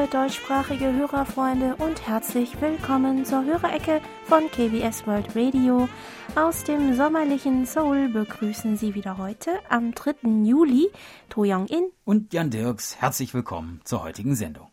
liebe 0.00 0.12
deutschsprachige 0.12 0.92
Hörerfreunde 0.92 1.76
und 1.76 2.06
herzlich 2.06 2.58
willkommen 2.60 3.24
zur 3.26 3.44
Hörerecke 3.44 4.00
von 4.24 4.50
KBS 4.50 5.06
World 5.06 5.36
Radio. 5.36 5.88
Aus 6.36 6.64
dem 6.64 6.94
sommerlichen 6.94 7.66
Seoul 7.66 8.08
begrüßen 8.08 8.78
Sie 8.78 8.94
wieder 8.94 9.18
heute 9.18 9.50
am 9.68 9.92
3. 9.92 10.44
Juli 10.44 10.90
To 11.28 11.42
Young-in 11.44 11.90
und 12.04 12.32
Jan 12.32 12.50
Dirks. 12.50 12.96
Herzlich 12.98 13.34
willkommen 13.34 13.80
zur 13.84 14.02
heutigen 14.02 14.34
Sendung. 14.34 14.68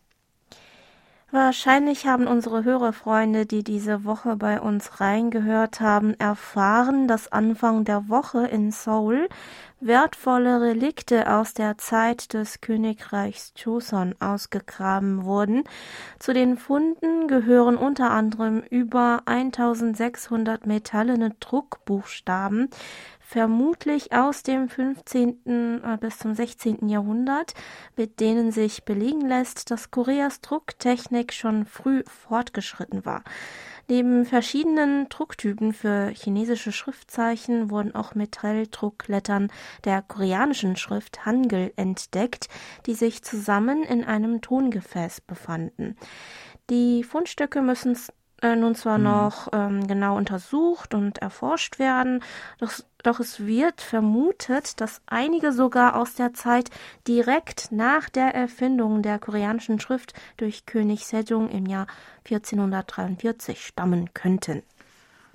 Wahrscheinlich 1.30 2.06
haben 2.06 2.26
unsere 2.26 2.64
Hörerfreunde, 2.64 3.44
die 3.44 3.62
diese 3.62 4.04
Woche 4.06 4.36
bei 4.36 4.62
uns 4.62 4.98
reingehört 4.98 5.78
haben, 5.78 6.14
erfahren, 6.18 7.06
dass 7.06 7.30
Anfang 7.30 7.84
der 7.84 8.08
Woche 8.08 8.46
in 8.46 8.70
Seoul 8.70 9.28
wertvolle 9.80 10.60
Relikte 10.60 11.32
aus 11.32 11.54
der 11.54 11.78
Zeit 11.78 12.34
des 12.34 12.60
Königreichs 12.60 13.52
Joseon 13.56 14.14
ausgegraben 14.20 15.24
wurden. 15.24 15.64
Zu 16.18 16.32
den 16.34 16.56
Funden 16.56 17.28
gehören 17.28 17.76
unter 17.76 18.10
anderem 18.10 18.60
über 18.70 19.22
1600 19.26 20.66
metallene 20.66 21.30
Druckbuchstaben, 21.40 22.70
vermutlich 23.20 24.12
aus 24.12 24.42
dem 24.42 24.68
15. 24.68 25.82
Äh, 25.84 25.98
bis 26.00 26.18
zum 26.18 26.34
16. 26.34 26.88
Jahrhundert, 26.88 27.54
mit 27.96 28.20
denen 28.20 28.52
sich 28.52 28.84
belegen 28.84 29.28
lässt, 29.28 29.70
dass 29.70 29.90
Koreas 29.90 30.40
Drucktechnik 30.40 31.32
schon 31.32 31.66
früh 31.66 32.02
fortgeschritten 32.06 33.04
war. 33.04 33.22
Neben 33.90 34.26
verschiedenen 34.26 35.08
Drucktypen 35.08 35.72
für 35.72 36.08
chinesische 36.08 36.72
Schriftzeichen 36.72 37.70
wurden 37.70 37.94
auch 37.94 38.14
Metalldrucklettern 38.14 39.50
der 39.84 40.02
koreanischen 40.02 40.76
Schrift 40.76 41.24
Hangul 41.24 41.72
entdeckt, 41.76 42.50
die 42.84 42.92
sich 42.92 43.22
zusammen 43.22 43.82
in 43.82 44.04
einem 44.04 44.42
Tongefäß 44.42 45.22
befanden. 45.22 45.96
Die 46.68 47.02
Fundstücke 47.02 47.62
müssen 47.62 47.96
äh, 48.42 48.54
nun 48.54 48.74
zwar 48.74 48.98
mhm. 48.98 49.04
noch 49.04 49.48
ähm, 49.52 49.86
genau 49.86 50.16
untersucht 50.16 50.94
und 50.94 51.18
erforscht 51.18 51.78
werden, 51.78 52.22
doch, 52.58 52.72
doch 53.02 53.20
es 53.20 53.44
wird 53.46 53.80
vermutet, 53.80 54.80
dass 54.80 55.02
einige 55.06 55.52
sogar 55.52 55.96
aus 55.96 56.14
der 56.14 56.34
Zeit 56.34 56.70
direkt 57.06 57.72
nach 57.72 58.08
der 58.08 58.34
Erfindung 58.34 59.02
der 59.02 59.18
koreanischen 59.18 59.80
Schrift 59.80 60.14
durch 60.36 60.66
König 60.66 61.06
Sejong 61.06 61.48
im 61.48 61.66
Jahr 61.66 61.86
1443 62.24 63.64
stammen 63.64 64.12
könnten. 64.14 64.62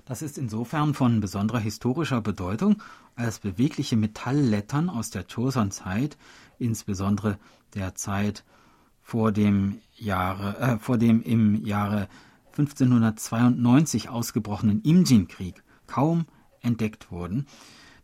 Das 0.06 0.20
ist 0.20 0.36
insofern 0.36 0.92
von 0.92 1.20
besonderer 1.20 1.60
historischer 1.60 2.20
Bedeutung, 2.20 2.82
als 3.16 3.38
bewegliche 3.38 3.96
Metalllettern 3.96 4.90
aus 4.90 5.10
der 5.10 5.24
Joseon-Zeit, 5.28 6.16
insbesondere 6.58 7.38
der 7.74 7.94
Zeit 7.94 8.44
vor 9.02 9.32
dem 9.32 9.80
Jahre, 9.94 10.58
äh, 10.58 10.78
vor 10.78 10.98
dem 10.98 11.22
im 11.22 11.64
Jahre 11.64 12.08
1592 12.56 14.08
ausgebrochenen 14.08 14.82
Imjin-Krieg 14.82 15.62
kaum 15.86 16.26
entdeckt 16.60 17.10
wurden. 17.10 17.46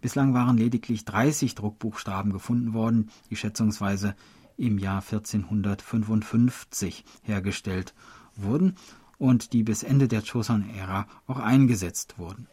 Bislang 0.00 0.34
waren 0.34 0.56
lediglich 0.56 1.04
30 1.04 1.54
Druckbuchstaben 1.54 2.32
gefunden 2.32 2.72
worden, 2.72 3.10
die 3.28 3.36
schätzungsweise 3.36 4.14
im 4.56 4.78
Jahr 4.78 5.02
1455 5.02 7.04
hergestellt 7.22 7.94
wurden 8.34 8.76
und 9.18 9.52
die 9.52 9.62
bis 9.62 9.82
Ende 9.82 10.08
der 10.08 10.22
Joseon-Ära 10.22 11.06
auch 11.26 11.38
eingesetzt 11.38 12.18
wurden. 12.18 12.46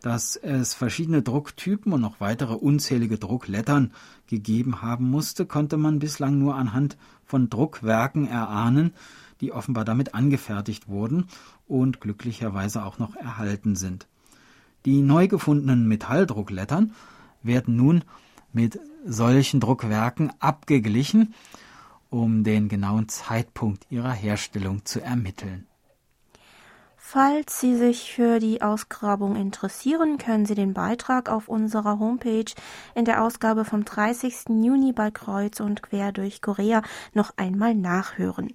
Dass 0.00 0.36
es 0.36 0.74
verschiedene 0.74 1.22
Drucktypen 1.22 1.92
und 1.92 2.02
noch 2.02 2.20
weitere 2.20 2.52
unzählige 2.52 3.18
Drucklettern 3.18 3.92
gegeben 4.26 4.82
haben 4.82 5.10
musste, 5.10 5.46
konnte 5.46 5.78
man 5.78 5.98
bislang 5.98 6.38
nur 6.38 6.56
anhand 6.56 6.98
von 7.24 7.48
Druckwerken 7.48 8.28
erahnen, 8.28 8.92
die 9.40 9.52
offenbar 9.52 9.84
damit 9.84 10.14
angefertigt 10.14 10.88
wurden 10.88 11.28
und 11.66 12.00
glücklicherweise 12.00 12.84
auch 12.84 12.98
noch 12.98 13.16
erhalten 13.16 13.76
sind. 13.76 14.06
Die 14.84 15.00
neu 15.00 15.28
gefundenen 15.28 15.88
Metalldrucklettern 15.88 16.92
werden 17.42 17.76
nun 17.76 18.04
mit 18.52 18.78
solchen 19.04 19.60
Druckwerken 19.60 20.32
abgeglichen, 20.40 21.34
um 22.10 22.44
den 22.44 22.68
genauen 22.68 23.08
Zeitpunkt 23.08 23.86
ihrer 23.90 24.12
Herstellung 24.12 24.84
zu 24.84 25.00
ermitteln. 25.00 25.66
Falls 27.06 27.60
Sie 27.60 27.76
sich 27.76 28.12
für 28.12 28.40
die 28.40 28.62
Ausgrabung 28.62 29.36
interessieren, 29.36 30.16
können 30.16 30.46
Sie 30.46 30.54
den 30.54 30.72
Beitrag 30.72 31.28
auf 31.28 31.48
unserer 31.48 31.98
Homepage 31.98 32.50
in 32.94 33.04
der 33.04 33.22
Ausgabe 33.22 33.64
vom 33.64 33.84
30. 33.84 34.46
Juni 34.48 34.92
bei 34.92 35.10
Kreuz 35.10 35.60
und 35.60 35.82
Quer 35.82 36.12
durch 36.12 36.40
Korea 36.40 36.82
noch 37.12 37.34
einmal 37.36 37.74
nachhören. 37.74 38.52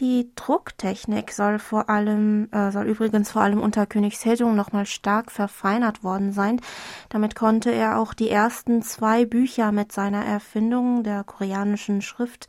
Die 0.00 0.30
Drucktechnik 0.34 1.32
soll 1.32 1.58
vor 1.58 1.88
allem, 1.88 2.48
äh, 2.52 2.70
soll 2.70 2.86
übrigens 2.86 3.30
vor 3.30 3.42
allem 3.42 3.60
unter 3.60 3.86
König 3.86 4.18
Sejong 4.18 4.54
nochmal 4.54 4.86
stark 4.86 5.30
verfeinert 5.30 6.02
worden 6.02 6.32
sein. 6.32 6.60
Damit 7.08 7.34
konnte 7.34 7.70
er 7.70 7.98
auch 7.98 8.14
die 8.14 8.30
ersten 8.30 8.82
zwei 8.82 9.24
Bücher 9.26 9.72
mit 9.72 9.92
seiner 9.92 10.24
Erfindung 10.24 11.02
der 11.02 11.24
koreanischen 11.24 12.02
Schrift 12.02 12.48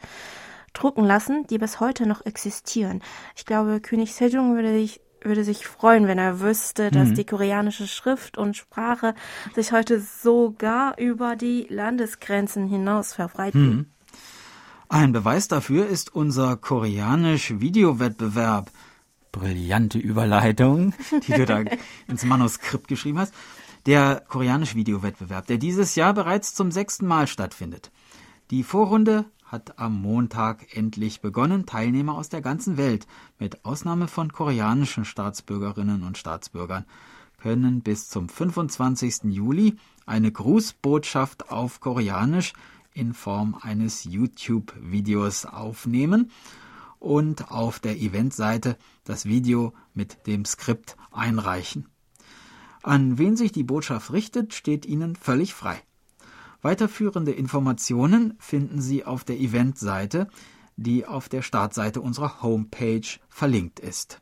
drucken 0.73 1.05
lassen, 1.05 1.45
die 1.47 1.57
bis 1.57 1.79
heute 1.79 2.07
noch 2.07 2.25
existieren. 2.25 3.01
Ich 3.35 3.45
glaube, 3.45 3.79
König 3.79 4.13
Sejong 4.13 4.55
würde 4.55 4.73
sich 4.73 5.01
würde 5.25 5.45
sich 5.45 5.65
freuen, 5.65 6.07
wenn 6.07 6.17
er 6.17 6.41
wüsste, 6.41 6.91
dass 6.91 7.09
mhm. 7.09 7.15
die 7.15 7.25
koreanische 7.25 7.87
Schrift 7.87 8.37
und 8.37 8.57
Sprache 8.57 9.15
sich 9.55 9.71
heute 9.71 10.01
sogar 10.01 10.99
über 10.99 11.37
die 11.37 11.65
Landesgrenzen 11.69 12.67
hinaus 12.67 13.13
verbreiten. 13.13 13.61
Mhm. 13.61 13.85
Ein 14.93 15.11
Beweis 15.11 15.47
dafür 15.47 15.87
ist 15.87 16.13
unser 16.13 16.55
koreanisch-Videowettbewerb. 16.55 18.69
Brillante 19.31 19.97
Überleitung, 19.97 20.93
die 21.27 21.33
du 21.33 21.47
da 21.47 21.63
ins 22.07 22.25
Manuskript 22.25 22.87
geschrieben 22.87 23.17
hast. 23.17 23.33
Der 23.87 24.23
koreanisch-Videowettbewerb, 24.27 25.47
der 25.47 25.57
dieses 25.57 25.95
Jahr 25.95 26.13
bereits 26.13 26.53
zum 26.53 26.69
sechsten 26.69 27.07
Mal 27.07 27.25
stattfindet. 27.25 27.89
Die 28.51 28.61
Vorrunde 28.61 29.25
hat 29.43 29.79
am 29.79 29.99
Montag 29.99 30.77
endlich 30.77 31.21
begonnen. 31.21 31.65
Teilnehmer 31.65 32.15
aus 32.15 32.29
der 32.29 32.41
ganzen 32.41 32.77
Welt, 32.77 33.07
mit 33.39 33.65
Ausnahme 33.65 34.07
von 34.07 34.31
koreanischen 34.31 35.05
Staatsbürgerinnen 35.05 36.03
und 36.03 36.19
Staatsbürgern, 36.19 36.85
können 37.41 37.81
bis 37.81 38.09
zum 38.09 38.29
25. 38.29 39.23
Juli 39.23 39.75
eine 40.05 40.31
Grußbotschaft 40.31 41.49
auf 41.49 41.79
Koreanisch 41.79 42.53
in 42.93 43.13
Form 43.13 43.55
eines 43.61 44.03
YouTube-Videos 44.03 45.45
aufnehmen 45.45 46.31
und 46.99 47.51
auf 47.51 47.79
der 47.79 47.97
Eventseite 47.97 48.77
das 49.03 49.25
Video 49.25 49.73
mit 49.93 50.25
dem 50.25 50.45
Skript 50.45 50.95
einreichen. 51.11 51.89
An 52.81 53.17
wen 53.17 53.35
sich 53.35 53.51
die 53.51 53.63
Botschaft 53.63 54.11
richtet, 54.11 54.53
steht 54.53 54.85
Ihnen 54.85 55.15
völlig 55.15 55.53
frei. 55.53 55.81
Weiterführende 56.61 57.31
Informationen 57.31 58.35
finden 58.39 58.81
Sie 58.81 59.05
auf 59.05 59.23
der 59.23 59.39
Eventseite, 59.39 60.29
die 60.77 61.05
auf 61.05 61.29
der 61.29 61.41
Startseite 61.41 62.01
unserer 62.01 62.41
Homepage 62.41 63.07
verlinkt 63.29 63.79
ist. 63.79 64.21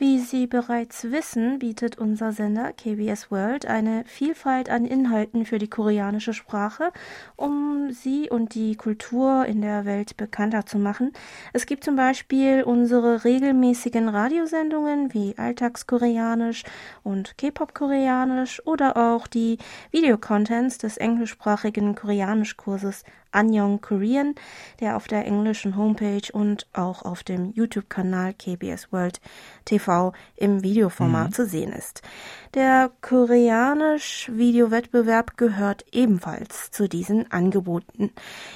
Wie 0.00 0.20
Sie 0.20 0.46
bereits 0.46 1.10
wissen, 1.10 1.58
bietet 1.58 1.98
unser 1.98 2.30
Sender 2.30 2.72
KBS 2.72 3.32
World 3.32 3.66
eine 3.66 4.04
Vielfalt 4.04 4.70
an 4.70 4.84
Inhalten 4.84 5.44
für 5.44 5.58
die 5.58 5.66
koreanische 5.68 6.34
Sprache, 6.34 6.92
um 7.34 7.90
sie 7.90 8.30
und 8.30 8.54
die 8.54 8.76
Kultur 8.76 9.44
in 9.46 9.60
der 9.60 9.86
Welt 9.86 10.16
bekannter 10.16 10.66
zu 10.66 10.78
machen. 10.78 11.12
Es 11.52 11.66
gibt 11.66 11.82
zum 11.82 11.96
Beispiel 11.96 12.62
unsere 12.62 13.24
regelmäßigen 13.24 14.08
Radiosendungen 14.08 15.12
wie 15.14 15.36
Alltagskoreanisch 15.36 16.62
und 17.02 17.36
K-Pop-Koreanisch 17.36 18.64
oder 18.66 18.96
auch 18.96 19.26
die 19.26 19.58
Videocontents 19.90 20.78
des 20.78 20.96
englischsprachigen 20.96 21.96
Koreanischkurses 21.96 23.02
Annyeong 23.30 23.80
Korean, 23.80 24.34
der 24.80 24.96
auf 24.96 25.06
der 25.06 25.26
englischen 25.26 25.76
Homepage 25.76 26.32
und 26.32 26.66
auch 26.72 27.02
auf 27.02 27.22
dem 27.22 27.52
YouTube-Kanal 27.52 28.34
KBS 28.34 28.92
World 28.92 29.20
TV 29.64 30.12
im 30.36 30.62
Videoformat 30.62 31.28
mhm. 31.28 31.32
zu 31.32 31.46
sehen 31.46 31.72
ist. 31.72 32.02
Der 32.54 32.90
koreanisch-Videowettbewerb 33.02 35.36
gehört 35.36 35.84
ebenfalls 35.92 36.70
zu 36.70 36.88
diesen 36.88 37.30
Angeboten. 37.30 38.12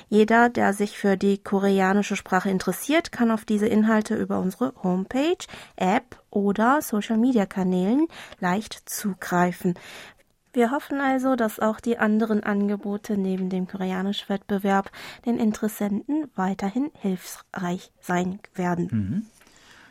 Jeder, 0.08 0.48
der 0.48 0.72
sich 0.72 0.96
für 0.96 1.16
die 1.16 1.38
koreanische 1.38 2.16
Sprache 2.16 2.50
interessiert, 2.50 3.12
kann 3.12 3.30
auf 3.30 3.44
diese 3.44 3.66
Inhalte 3.66 4.16
über 4.16 4.38
unsere 4.38 4.72
Homepage, 4.82 5.36
App 5.76 6.18
oder 6.30 6.80
Social-Media-Kanälen 6.80 8.06
leicht 8.40 8.88
zugreifen. 8.88 9.74
Wir 10.54 10.70
hoffen 10.70 11.00
also, 11.00 11.34
dass 11.34 11.60
auch 11.60 11.80
die 11.80 11.96
anderen 11.98 12.42
Angebote 12.42 13.16
neben 13.16 13.48
dem 13.48 13.66
koreanischen 13.66 14.28
Wettbewerb 14.28 14.90
den 15.24 15.38
Interessenten 15.38 16.30
weiterhin 16.34 16.90
hilfreich 17.00 17.90
sein 18.00 18.38
werden. 18.54 18.88
Mhm. 18.90 19.26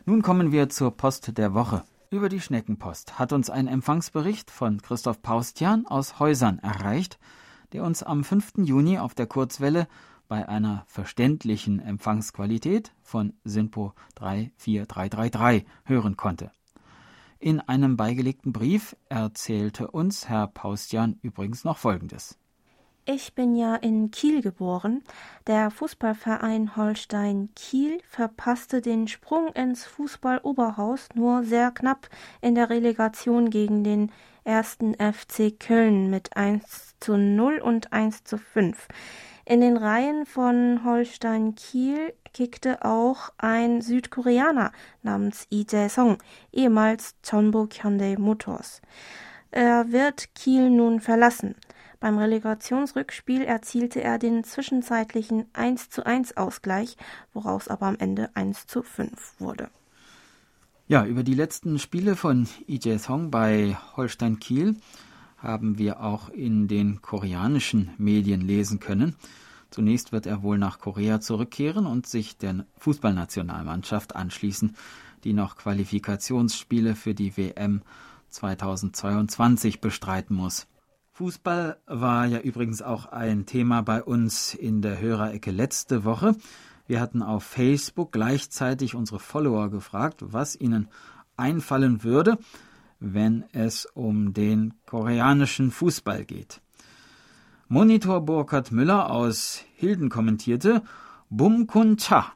Nun 0.06 0.22
kommen 0.22 0.52
wir 0.52 0.70
zur 0.70 0.96
Post 0.96 1.38
der 1.38 1.54
Woche. 1.54 1.84
Über 2.12 2.30
die 2.30 2.42
Schneckenpost 2.42 3.18
hat 3.18 3.34
uns 3.34 3.50
ein 3.50 3.68
Empfangsbericht 3.68 4.52
von 4.52 4.82
Christoph 4.82 5.22
Paustian 5.22 5.88
aus 5.88 6.20
Häusern 6.20 6.60
erreicht, 6.60 7.18
der 7.74 7.84
uns 7.84 8.04
am 8.04 8.24
5. 8.24 8.54
Juni 8.58 9.00
auf 9.00 9.16
der 9.16 9.28
Kurzwelle 9.28 9.88
bei 10.28 10.48
einer 10.48 10.84
verständlichen 10.88 11.80
Empfangsqualität 11.80 12.94
von 13.02 13.34
SINPO 13.46 13.94
34333 14.16 15.66
hören 15.86 16.18
konnte. 16.18 16.52
In 17.44 17.60
einem 17.60 17.98
beigelegten 17.98 18.54
Brief 18.54 18.96
erzählte 19.10 19.90
uns 19.90 20.30
Herr 20.30 20.46
Paustian 20.46 21.18
übrigens 21.24 21.64
noch 21.64 21.80
Folgendes. 21.80 22.38
Ich 23.06 23.34
bin 23.34 23.56
ja 23.56 23.76
in 23.78 24.12
Kiel 24.12 24.44
geboren. 24.44 25.02
Der 25.48 25.72
Fußballverein 25.72 26.76
Holstein 26.76 27.50
Kiel 27.56 27.98
verpasste 28.08 28.80
den 28.80 29.08
Sprung 29.08 29.48
ins 29.54 29.86
Fußballoberhaus 29.86 31.10
nur 31.16 31.44
sehr 31.44 31.72
knapp 31.72 32.10
in 32.42 32.54
der 32.54 32.70
Relegation 32.70 33.50
gegen 33.50 33.84
den 33.84 34.12
ersten 34.44 34.94
FC 34.94 35.60
Köln 35.60 36.12
mit 36.12 36.38
1 36.38 36.94
zu 37.00 37.18
0 37.18 37.58
und 37.58 37.92
1 37.92 38.24
zu 38.24 38.38
5. 38.38 38.88
In 39.46 39.62
den 39.62 39.78
Reihen 39.78 40.26
von 40.26 40.84
Holstein 40.86 41.56
Kiel 41.56 42.14
kickte 42.34 42.86
auch 42.86 43.32
ein 43.38 43.82
Südkoreaner 43.82 44.72
namens 45.02 45.48
Lee 45.50 45.66
Jae-song, 45.68 46.18
ehemals 46.52 47.16
Jeonbuk 47.24 47.84
Hyundai 47.84 48.16
Motors. 48.18 48.82
Er 49.50 49.92
wird 49.92 50.34
Kiel 50.36 50.70
nun 50.70 51.02
verlassen. 51.02 51.56
Beim 52.00 52.18
Relegationsrückspiel 52.18 53.44
erzielte 53.44 54.02
er 54.02 54.18
den 54.18 54.44
zwischenzeitlichen 54.44 55.46
1 55.54 55.90
zu 55.90 56.06
1 56.06 56.38
Ausgleich, 56.38 56.96
woraus 57.34 57.68
aber 57.68 57.88
am 57.88 57.98
Ende 58.00 58.30
1 58.36 58.68
zu 58.68 58.82
5 58.84 59.40
wurde. 59.40 59.70
Ja, 60.88 61.06
über 61.06 61.24
die 61.24 61.36
letzten 61.36 61.80
Spiele 61.80 62.16
von 62.16 62.48
Lee 62.68 62.98
Song 62.98 63.32
bei 63.32 63.78
Holstein 63.96 64.40
Kiel 64.40 64.76
haben 65.42 65.78
wir 65.78 66.02
auch 66.02 66.30
in 66.30 66.68
den 66.68 67.02
koreanischen 67.02 67.92
Medien 67.98 68.42
lesen 68.42 68.80
können. 68.80 69.16
Zunächst 69.72 70.12
wird 70.12 70.26
er 70.26 70.44
wohl 70.44 70.58
nach 70.58 70.80
Korea 70.80 71.22
zurückkehren 71.22 71.86
und 71.86 72.06
sich 72.06 72.38
der 72.38 72.66
Fußballnationalmannschaft 72.78 74.16
anschließen, 74.16 74.76
die 75.24 75.34
noch 75.34 75.56
Qualifikationsspiele 75.56 76.96
für 76.96 77.16
die 77.16 77.36
WM 77.38 77.82
2022 78.30 79.82
bestreiten 79.82 80.36
muss. 80.36 80.68
Fußball 81.14 81.78
war 81.86 82.26
ja 82.26 82.40
übrigens 82.40 82.82
auch 82.82 83.06
ein 83.06 83.46
Thema 83.46 83.82
bei 83.82 84.04
uns 84.04 84.54
in 84.54 84.82
der 84.82 85.00
Hörerecke 85.00 85.52
letzte 85.52 86.04
Woche. 86.04 86.36
Wir 86.88 87.00
hatten 87.00 87.22
auf 87.22 87.44
Facebook 87.44 88.12
gleichzeitig 88.12 88.96
unsere 88.96 89.20
Follower 89.20 89.70
gefragt, 89.70 90.22
was 90.22 90.60
ihnen 90.60 90.90
einfallen 91.38 92.04
würde, 92.04 92.38
wenn 93.02 93.44
es 93.52 93.86
um 93.86 94.34
den 94.34 94.76
koreanischen 94.86 95.72
Fußball 95.72 96.24
geht. 96.24 96.62
Monitor 97.68 98.22
Burkhard 98.22 98.72
Müller 98.72 99.10
aus 99.10 99.64
Hilden 99.76 100.10
kommentierte 100.10 100.84
Bum 101.30 101.68
Kun 101.68 101.98
Cha. 101.98 102.34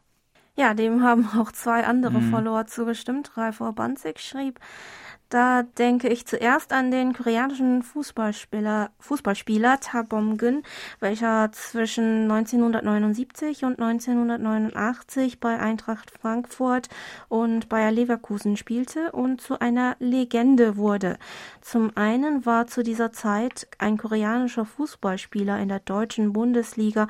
Ja, 0.57 0.73
dem 0.73 1.03
haben 1.03 1.27
auch 1.37 1.51
zwei 1.51 1.85
andere 1.85 2.19
mhm. 2.19 2.31
Follower 2.31 2.65
zugestimmt. 2.65 3.37
Ralf 3.37 3.61
Orbanzig 3.61 4.19
schrieb, 4.19 4.59
da 5.29 5.63
denke 5.63 6.07
ich 6.07 6.25
zuerst 6.25 6.71
an 6.71 6.91
den 6.91 7.13
koreanischen 7.13 7.83
Fußballspieler, 7.83 8.91
Fußballspieler 8.99 9.79
Ta 9.79 10.03
Bom-gun, 10.03 10.63
welcher 10.99 11.51
zwischen 11.51 12.29
1979 12.31 13.63
und 13.63 13.79
1989 13.79 15.39
bei 15.39 15.59
Eintracht 15.59 16.11
Frankfurt 16.11 16.89
und 17.27 17.69
Bayer 17.69 17.91
Leverkusen 17.91 18.55
spielte 18.55 19.11
und 19.11 19.41
zu 19.41 19.59
einer 19.59 19.95
Legende 19.99 20.77
wurde. 20.77 21.17
Zum 21.61 21.91
einen 21.95 22.45
war 22.45 22.67
zu 22.67 22.83
dieser 22.83 23.11
Zeit 23.11 23.67
ein 23.79 23.97
koreanischer 23.97 24.65
Fußballspieler 24.65 25.59
in 25.59 25.69
der 25.69 25.79
deutschen 25.79 26.33
Bundesliga 26.33 27.07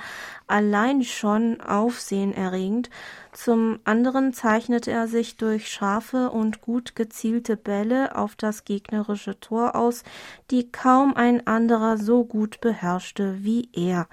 allein 0.48 1.04
schon 1.04 1.60
aufsehenerregend. 1.60 2.90
Zum 3.36 3.80
anderen 3.84 4.32
zeichnete 4.32 4.92
er 4.92 5.10
sich 5.10 5.36
durch 5.36 5.70
scharfe 5.70 6.30
und 6.30 6.62
gut 6.62 6.96
gezielte 6.96 7.58
Bälle 7.58 8.16
auf 8.16 8.38
das 8.38 8.64
gegnerische 8.64 9.38
Tor 9.42 9.76
aus, 9.76 10.04
die 10.52 10.72
kaum 10.72 11.14
ein 11.16 11.46
anderer 11.46 11.98
so 11.98 12.24
gut 12.24 12.62
beherrschte 12.62 13.44
wie 13.44 13.68
er. 13.74 14.08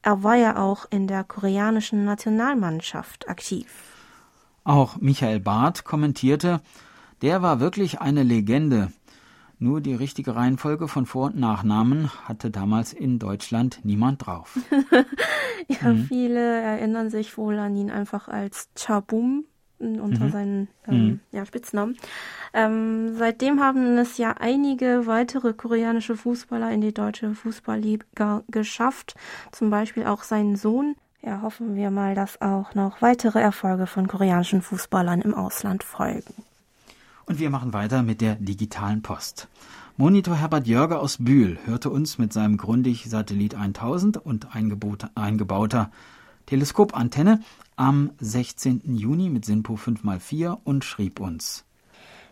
Er 0.00 0.22
war 0.22 0.36
ja 0.36 0.56
auch 0.56 0.86
in 0.88 1.06
der 1.06 1.24
koreanischen 1.24 2.06
Nationalmannschaft 2.06 3.28
aktiv. 3.28 3.66
Auch 4.64 4.96
Michael 4.96 5.40
Barth 5.40 5.84
kommentierte, 5.84 6.62
der 7.20 7.42
war 7.42 7.60
wirklich 7.60 8.00
eine 8.00 8.22
Legende. 8.22 8.90
Nur 9.58 9.80
die 9.80 9.94
richtige 9.94 10.34
Reihenfolge 10.36 10.88
von 10.88 11.06
Vor- 11.06 11.26
und 11.26 11.38
Nachnamen 11.38 12.10
hatte 12.24 12.50
damals 12.50 12.92
in 12.92 13.18
Deutschland 13.18 13.80
niemand 13.84 14.26
drauf. 14.26 14.58
ja, 15.68 15.92
mhm. 15.92 16.04
viele 16.04 16.40
erinnern 16.40 17.10
sich 17.10 17.36
wohl 17.38 17.58
an 17.58 17.76
ihn 17.76 17.90
einfach 17.90 18.28
als 18.28 18.68
Chabum 18.74 19.44
unter 19.78 20.24
mhm. 20.24 20.30
seinen 20.30 20.68
ähm, 20.86 21.06
mhm. 21.06 21.20
ja, 21.32 21.44
Spitznamen. 21.44 21.96
Ähm, 22.52 23.16
seitdem 23.16 23.60
haben 23.60 23.98
es 23.98 24.18
ja 24.18 24.34
einige 24.38 25.06
weitere 25.06 25.52
koreanische 25.52 26.16
Fußballer 26.16 26.70
in 26.70 26.80
die 26.80 26.94
deutsche 26.94 27.34
Fußballliga 27.34 28.42
geschafft, 28.48 29.14
zum 29.52 29.70
Beispiel 29.70 30.06
auch 30.06 30.22
sein 30.22 30.56
Sohn. 30.56 30.96
Ja, 31.22 31.40
hoffen 31.40 31.74
wir 31.74 31.90
mal, 31.90 32.14
dass 32.14 32.40
auch 32.42 32.74
noch 32.74 33.00
weitere 33.00 33.40
Erfolge 33.40 33.86
von 33.86 34.06
koreanischen 34.06 34.60
Fußballern 34.60 35.22
im 35.22 35.34
Ausland 35.34 35.82
folgen. 35.82 36.34
Und 37.26 37.38
wir 37.38 37.50
machen 37.50 37.72
weiter 37.72 38.02
mit 38.02 38.20
der 38.20 38.34
digitalen 38.36 39.02
Post. 39.02 39.48
Monitor 39.96 40.36
Herbert 40.36 40.66
Jörger 40.66 41.00
aus 41.00 41.18
Bühl 41.18 41.58
hörte 41.64 41.88
uns 41.88 42.18
mit 42.18 42.32
seinem 42.32 42.56
Grundig 42.56 43.04
Satellit 43.08 43.54
1000 43.54 44.16
und 44.18 44.48
eingebauter 44.54 45.90
Teleskopantenne 46.46 47.40
am 47.76 48.10
16. 48.18 48.96
Juni 48.96 49.30
mit 49.30 49.44
SINPO 49.44 49.74
5x4 49.74 50.58
und 50.64 50.84
schrieb 50.84 51.20
uns. 51.20 51.64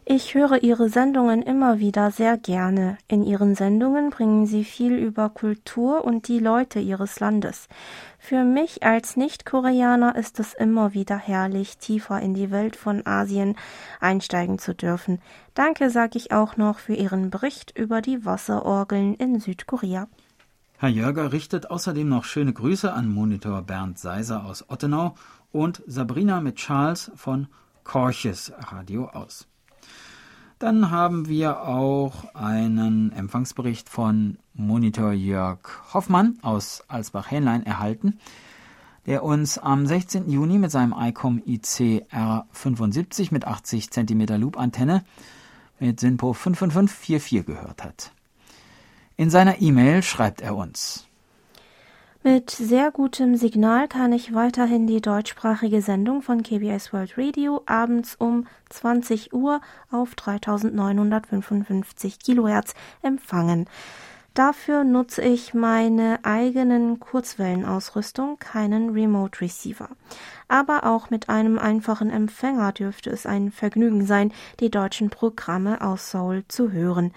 Ich 0.05 0.35
höre 0.35 0.65
Ihre 0.65 0.89
Sendungen 0.89 1.43
immer 1.43 1.79
wieder 1.79 2.11
sehr 2.11 2.37
gerne. 2.37 2.99
In 3.07 3.23
Ihren 3.23 3.55
Sendungen 3.55 4.11
bringen 4.11 4.47
Sie 4.47 4.65
viel 4.65 4.95
über 4.95 5.29
Kultur 5.29 6.05
und 6.05 6.27
die 6.27 6.41
Leute 6.41 6.81
Ihres 6.81 7.21
Landes. 7.21 7.69
Für 8.19 8.43
mich 8.43 8.83
als 8.83 9.17
Nicht-Koreaner 9.17 10.17
ist 10.17 10.41
es 10.41 10.55
immer 10.55 10.93
wieder 10.93 11.17
herrlich, 11.17 11.79
tiefer 11.79 12.21
in 12.21 12.35
die 12.35 12.51
Welt 12.51 12.75
von 12.75 13.07
Asien 13.07 13.55
einsteigen 14.01 14.59
zu 14.59 14.75
dürfen. 14.75 15.21
Danke 15.55 15.89
sage 15.89 16.19
ich 16.19 16.33
auch 16.33 16.57
noch 16.57 16.81
für 16.81 16.95
Ihren 16.95 17.31
Bericht 17.31 17.79
über 17.79 18.03
die 18.03 18.25
Wasserorgeln 18.25 19.15
in 19.15 19.39
Südkorea. 19.39 20.09
Herr 20.79 20.89
Jörger 20.89 21.33
richtet 21.33 21.71
außerdem 21.71 22.09
noch 22.09 22.25
schöne 22.25 22.53
Grüße 22.53 22.93
an 22.93 23.09
Monitor 23.09 23.63
Bernd 23.63 24.01
Seiser 24.01 24.45
aus 24.47 24.69
Ottenau 24.69 25.15
und 25.53 25.81
Sabrina 25.87 26.41
mit 26.41 26.57
Charles 26.57 27.13
von 27.15 27.47
Korches 27.85 28.53
Radio 28.59 29.07
aus. 29.07 29.47
Dann 30.63 30.93
haben 30.93 31.27
wir 31.27 31.63
auch 31.63 32.37
einen 32.37 33.11
Empfangsbericht 33.11 33.89
von 33.89 34.39
Monitor 34.55 35.11
Jörg 35.11 35.59
Hoffmann 35.93 36.39
aus 36.43 36.85
Alsbach-Hähnlein 36.87 37.67
erhalten, 37.67 38.21
der 39.05 39.25
uns 39.25 39.59
am 39.59 39.89
16. 39.89 40.31
Juni 40.31 40.59
mit 40.59 40.71
seinem 40.71 40.95
ICOM 40.97 41.43
IC 41.45 42.07
R75 42.13 43.33
mit 43.33 43.45
80 43.45 43.91
cm 43.91 44.41
Loop-Antenne 44.41 45.03
mit 45.81 45.99
SINPO 45.99 46.33
55544 46.33 47.45
gehört 47.45 47.83
hat. 47.83 48.13
In 49.17 49.31
seiner 49.31 49.61
E-Mail 49.61 50.05
schreibt 50.05 50.43
er 50.43 50.55
uns 50.55 51.09
mit 52.25 52.51
sehr 52.51 52.91
gutem 52.91 53.37
Signal 53.37 53.89
kann 53.89 54.13
ich 54.13 54.35
weiterhin 54.35 54.87
die 54.87 55.01
deutschsprachige 55.01 55.83
Sendung 55.83 56.23
von 56.23 56.43
KBS 56.43 56.93
World 56.93 57.19
Radio 57.19 57.63
abends 57.67 58.15
um 58.15 58.47
20 58.71 59.33
Uhr 59.33 59.61
auf 59.91 60.15
3955 60.15 62.21
Kilohertz 62.21 62.75
empfangen. 63.03 63.67
Dafür 64.35 64.85
nutze 64.85 65.23
ich 65.23 65.53
meine 65.53 66.21
eigenen 66.23 67.01
Kurzwellenausrüstung, 67.01 68.39
keinen 68.39 68.91
Remote 68.91 69.43
Receiver. 69.43 69.91
Aber 70.49 70.87
auch 70.87 71.11
mit 71.11 71.29
einem 71.29 71.59
einfachen 71.59 72.09
Empfänger 72.09 72.73
dürfte 72.73 73.11
es 73.11 73.27
ein 73.27 73.51
Vergnügen 73.51 74.07
sein, 74.07 74.33
die 74.61 74.71
deutschen 74.71 75.11
Programme 75.11 75.83
aus 75.83 76.13
Seoul 76.13 76.45
zu 76.49 76.73
hören. 76.73 77.13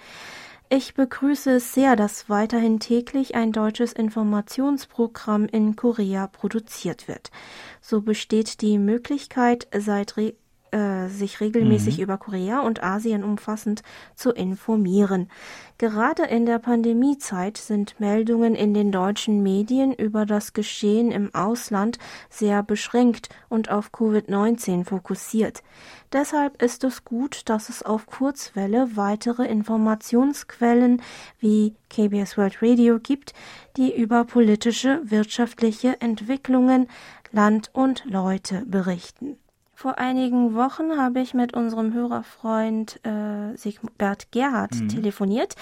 Ich 0.77 0.93
begrüße 0.93 1.51
es 1.51 1.73
sehr, 1.73 1.95
dass 1.95 2.29
weiterhin 2.29 2.81
täglich 2.81 3.33
ein 3.33 3.53
deutsches 3.53 3.93
Informationsprogramm 3.93 5.45
in 5.45 5.77
Korea 5.77 6.27
produziert 6.27 7.07
wird. 7.07 7.31
So 7.79 8.01
besteht 8.01 8.59
die 8.59 8.77
Möglichkeit, 8.77 9.69
seit 9.73 10.17
Re 10.17 10.33
äh, 10.75 11.07
sich 11.07 11.39
regelmäßig 11.39 11.97
mhm. 11.97 12.03
über 12.03 12.17
Korea 12.17 12.59
und 12.59 12.83
Asien 12.83 13.23
umfassend 13.23 13.81
zu 14.13 14.31
informieren. 14.31 15.29
Gerade 15.77 16.23
in 16.23 16.45
der 16.45 16.59
Pandemiezeit 16.59 17.57
sind 17.57 17.97
Meldungen 18.01 18.55
in 18.55 18.73
den 18.73 18.91
deutschen 18.91 19.41
Medien 19.41 19.93
über 19.93 20.25
das 20.25 20.51
Geschehen 20.51 21.11
im 21.11 21.33
Ausland 21.33 21.97
sehr 22.29 22.61
beschränkt 22.61 23.29
und 23.47 23.71
auf 23.71 23.91
Covid-19 23.91 24.83
fokussiert. 24.83 25.63
Deshalb 26.11 26.61
ist 26.61 26.83
es 26.83 27.05
gut, 27.05 27.43
dass 27.45 27.69
es 27.69 27.81
auf 27.81 28.05
Kurzwelle 28.05 28.97
weitere 28.97 29.45
Informationsquellen 29.45 31.01
wie 31.39 31.73
KBS 31.89 32.37
World 32.37 32.61
Radio 32.61 32.99
gibt, 32.99 33.33
die 33.77 33.95
über 33.95 34.25
politische, 34.25 34.99
wirtschaftliche 35.05 36.01
Entwicklungen, 36.01 36.87
Land 37.31 37.69
und 37.73 38.03
Leute 38.05 38.65
berichten. 38.65 39.37
Vor 39.85 39.99
einigen 39.99 40.55
Wochen 40.55 40.97
habe 40.97 41.19
ich 41.19 41.35
mit 41.35 41.53
unserem 41.53 41.93
Hörerfreund 41.93 42.99
äh, 43.05 43.55
Sigbert 43.55 44.31
Gerhard 44.31 44.73
mhm. 44.73 44.89
telefoniert. 44.89 45.53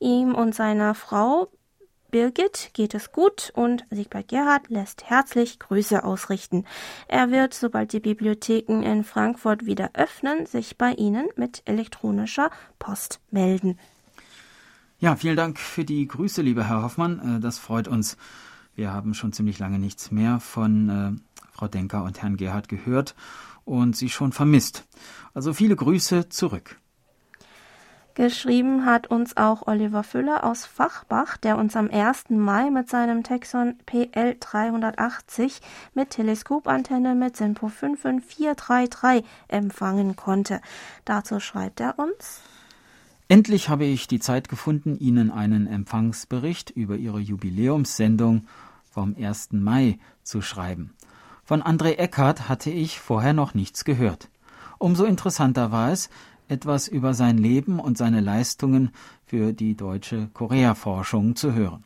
Ihm 0.00 0.34
und 0.34 0.52
seiner 0.52 0.96
Frau 0.96 1.46
Birgit 2.10 2.70
geht 2.72 2.92
es 2.92 3.12
gut 3.12 3.52
und 3.54 3.84
Siegbert 3.92 4.26
Gerhard 4.26 4.68
lässt 4.68 5.08
herzlich 5.08 5.60
Grüße 5.60 6.02
ausrichten. 6.02 6.64
Er 7.06 7.30
wird, 7.30 7.54
sobald 7.54 7.92
die 7.92 8.00
Bibliotheken 8.00 8.82
in 8.82 9.04
Frankfurt 9.04 9.64
wieder 9.64 9.90
öffnen, 9.94 10.46
sich 10.46 10.76
bei 10.76 10.94
Ihnen 10.94 11.28
mit 11.36 11.62
elektronischer 11.64 12.50
Post 12.80 13.20
melden. 13.30 13.78
Ja, 14.98 15.14
vielen 15.14 15.36
Dank 15.36 15.60
für 15.60 15.84
die 15.84 16.08
Grüße, 16.08 16.42
lieber 16.42 16.68
Herr 16.68 16.82
Hoffmann. 16.82 17.36
Äh, 17.36 17.40
das 17.40 17.60
freut 17.60 17.86
uns. 17.86 18.16
Wir 18.74 18.92
haben 18.92 19.12
schon 19.12 19.32
ziemlich 19.32 19.58
lange 19.58 19.80
nichts 19.80 20.12
mehr 20.12 20.38
von 20.38 20.88
äh, 20.88 21.27
Frau 21.58 21.66
Denker 21.66 22.04
und 22.04 22.22
Herrn 22.22 22.36
Gerhard 22.36 22.68
gehört 22.68 23.16
und 23.64 23.96
sie 23.96 24.10
schon 24.10 24.30
vermisst. 24.30 24.84
Also 25.34 25.52
viele 25.52 25.74
Grüße 25.74 26.28
zurück. 26.28 26.78
Geschrieben 28.14 28.84
hat 28.84 29.08
uns 29.08 29.36
auch 29.36 29.66
Oliver 29.66 30.04
Füller 30.04 30.44
aus 30.44 30.66
Fachbach, 30.66 31.36
der 31.36 31.58
uns 31.58 31.76
am 31.76 31.90
1. 31.90 32.30
Mai 32.30 32.70
mit 32.70 32.88
seinem 32.88 33.22
Texon 33.24 33.76
PL 33.86 34.36
380 34.38 35.60
mit 35.94 36.10
Teleskopantenne 36.10 37.14
mit 37.14 37.36
SINPO 37.36 37.68
55433 37.68 39.24
empfangen 39.48 40.16
konnte. 40.16 40.60
Dazu 41.04 41.40
schreibt 41.40 41.80
er 41.80 41.98
uns. 41.98 42.40
Endlich 43.28 43.68
habe 43.68 43.84
ich 43.84 44.06
die 44.08 44.20
Zeit 44.20 44.48
gefunden, 44.48 44.96
Ihnen 44.98 45.30
einen 45.30 45.66
Empfangsbericht 45.66 46.70
über 46.70 46.96
Ihre 46.96 47.20
Jubiläumssendung 47.20 48.46
vom 48.90 49.14
1. 49.16 49.52
Mai 49.52 49.98
zu 50.22 50.40
schreiben. 50.40 50.94
Von 51.48 51.62
André 51.62 51.92
Eckhardt 51.96 52.50
hatte 52.50 52.68
ich 52.68 53.00
vorher 53.00 53.32
noch 53.32 53.54
nichts 53.54 53.86
gehört. 53.86 54.28
Umso 54.76 55.04
interessanter 55.04 55.72
war 55.72 55.90
es, 55.90 56.10
etwas 56.46 56.88
über 56.88 57.14
sein 57.14 57.38
Leben 57.38 57.80
und 57.80 57.96
seine 57.96 58.20
Leistungen 58.20 58.90
für 59.24 59.54
die 59.54 59.74
deutsche 59.74 60.28
Korea-Forschung 60.34 61.36
zu 61.36 61.54
hören. 61.54 61.84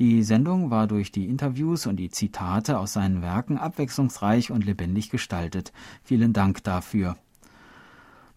Die 0.00 0.24
Sendung 0.24 0.72
war 0.72 0.88
durch 0.88 1.12
die 1.12 1.28
Interviews 1.28 1.86
und 1.86 1.98
die 1.98 2.10
Zitate 2.10 2.80
aus 2.80 2.94
seinen 2.94 3.22
Werken 3.22 3.58
abwechslungsreich 3.58 4.50
und 4.50 4.64
lebendig 4.64 5.10
gestaltet. 5.10 5.72
Vielen 6.02 6.32
Dank 6.32 6.64
dafür. 6.64 7.16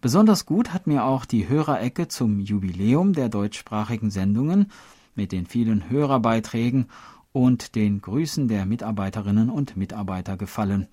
Besonders 0.00 0.46
gut 0.46 0.72
hat 0.72 0.86
mir 0.86 1.02
auch 1.02 1.24
die 1.24 1.48
Hörerecke 1.48 2.06
zum 2.06 2.38
Jubiläum 2.38 3.12
der 3.12 3.28
deutschsprachigen 3.28 4.12
Sendungen 4.12 4.70
mit 5.16 5.32
den 5.32 5.46
vielen 5.46 5.90
Hörerbeiträgen 5.90 6.86
und 7.32 7.74
den 7.74 8.00
Grüßen 8.00 8.48
der 8.48 8.66
Mitarbeiterinnen 8.66 9.50
und 9.50 9.76
Mitarbeiter 9.76 10.36
gefallen. 10.36 10.88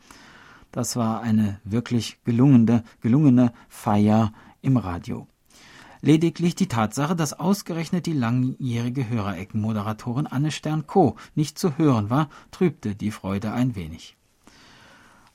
Das 0.72 0.96
war 0.96 1.22
eine 1.22 1.60
wirklich 1.64 2.20
gelungene, 2.24 2.84
gelungene 3.02 3.54
Feier 3.68 4.34
im 4.62 4.78
Radio. 4.78 5.28
Lediglich 6.02 6.56
die 6.56 6.68
Tatsache, 6.68 7.16
dass 7.16 7.34
ausgerechnet 7.34 8.06
die 8.06 8.14
langjährige 8.14 9.10
Hörereckenmoderatorin 9.10 10.28
Anne 10.28 10.52
Stern-Co. 10.52 11.18
nicht 11.36 11.60
zu 11.60 11.78
hören 11.78 12.10
war, 12.10 12.30
trübte 12.52 12.96
die 12.96 13.12
Freude 13.12 13.52
ein 13.52 13.76
wenig. 13.76 14.16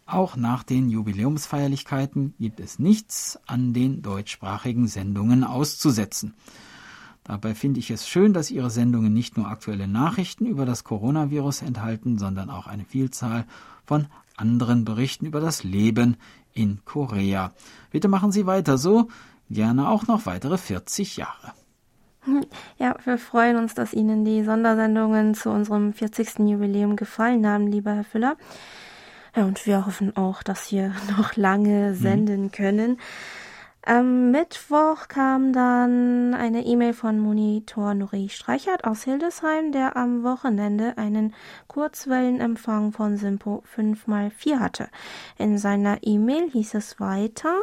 Auch 0.07 0.37
nach 0.37 0.63
den 0.63 0.91
Jubiläumsfeierlichkeiten 0.91 2.35
gibt 2.39 2.61
es 2.61 2.79
nichts 2.79 3.39
an 3.47 3.73
den 3.75 4.03
deutschsprachigen 4.03 4.87
Sendungen 4.87 5.45
auszusetzen. 5.45 6.35
Dabei 7.25 7.55
finde 7.55 7.81
ich 7.81 7.91
es 7.91 8.07
schön, 8.07 8.35
dass 8.35 8.51
Ihre 8.51 8.71
Sendungen 8.71 9.13
nicht 9.13 9.37
nur 9.37 9.49
aktuelle 9.49 9.89
Nachrichten 9.89 10.47
über 10.47 10.67
das 10.67 10.85
Coronavirus 10.85 11.63
enthalten, 11.63 12.19
sondern 12.19 12.51
auch 12.51 12.67
eine 12.67 12.85
Vielzahl 12.85 13.47
von 13.87 14.07
anderen 14.37 14.85
Berichten 14.85 15.27
über 15.27 15.41
das 15.41 15.65
Leben 15.65 16.17
in 16.53 16.81
Korea. 16.85 17.53
Bitte 17.91 18.09
machen 18.09 18.31
Sie 18.31 18.47
weiter 18.47 18.77
so, 18.77 19.09
gerne 19.51 19.89
auch 19.89 20.07
noch 20.07 20.27
weitere 20.27 20.59
40 20.59 21.17
Jahre. 21.17 21.53
Ja, 22.79 22.97
wir 23.05 23.19
freuen 23.19 23.57
uns, 23.57 23.75
dass 23.75 23.93
Ihnen 23.93 24.25
die 24.25 24.45
Sondersendungen 24.45 25.35
zu 25.35 25.51
unserem 25.51 25.93
40. 25.93 26.41
Jubiläum 26.41 26.97
gefallen 26.97 27.47
haben, 27.47 27.67
lieber 27.67 27.95
Herr 27.95 28.05
Füller. 28.05 28.37
Ja, 29.37 29.45
und 29.45 29.67
wir 29.67 29.85
hoffen 29.87 30.17
auch, 30.17 30.43
dass 30.43 30.73
wir 30.73 30.95
noch 31.19 31.37
lange 31.37 31.91
mhm. 31.91 31.95
senden 31.95 32.43
mhm. 32.45 32.51
Am 33.87 34.31
Mittwoch 34.31 35.09
kam 35.09 35.53
dann 35.53 36.33
eine 36.33 36.65
E-Mail 36.65 36.95
von 36.95 37.19
Monitor 37.19 37.93
Nuri 37.93 38.31
Streichert 38.31 38.85
aus 38.85 39.03
Hildesheim, 39.03 39.73
der 39.73 39.99
am 39.99 40.23
Wochenende 40.23 40.97
einen 40.97 41.35
Kurzwellenempfang 41.67 42.93
von 42.93 43.19
Simpo 43.19 43.63
5x4 43.77 44.59
hatte. 44.59 44.89
In 45.37 45.59
seiner 45.59 45.99
E-Mail 46.01 46.51
hieß 46.51 46.73
es 46.73 46.99
weiter. 46.99 47.55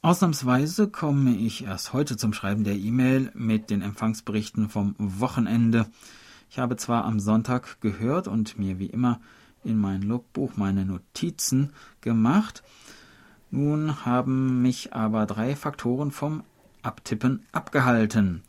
Ausnahmsweise 0.00 0.86
komme 0.86 1.34
ich 1.34 1.64
erst 1.64 1.92
heute 1.92 2.16
zum 2.16 2.32
Schreiben 2.32 2.62
der 2.62 2.76
E-Mail 2.76 3.32
mit 3.34 3.70
den 3.70 3.82
Empfangsberichten 3.82 4.68
vom 4.68 4.94
Wochenende. 4.98 5.86
Ich 6.50 6.60
habe 6.60 6.76
zwar 6.76 7.04
am 7.04 7.18
Sonntag 7.18 7.80
gehört 7.80 8.28
und 8.28 8.60
mir 8.60 8.78
wie 8.78 8.90
immer 8.90 9.20
in 9.64 9.76
mein 9.76 10.02
Logbuch 10.02 10.52
meine 10.56 10.84
Notizen 10.84 11.72
gemacht, 12.00 12.62
nun 13.54 14.04
haben 14.04 14.62
mich 14.62 14.92
aber 14.92 15.26
drei 15.26 15.54
Faktoren 15.56 16.10
vom 16.10 16.42
Abtippen 16.82 17.46
abgehalten. 17.52 18.42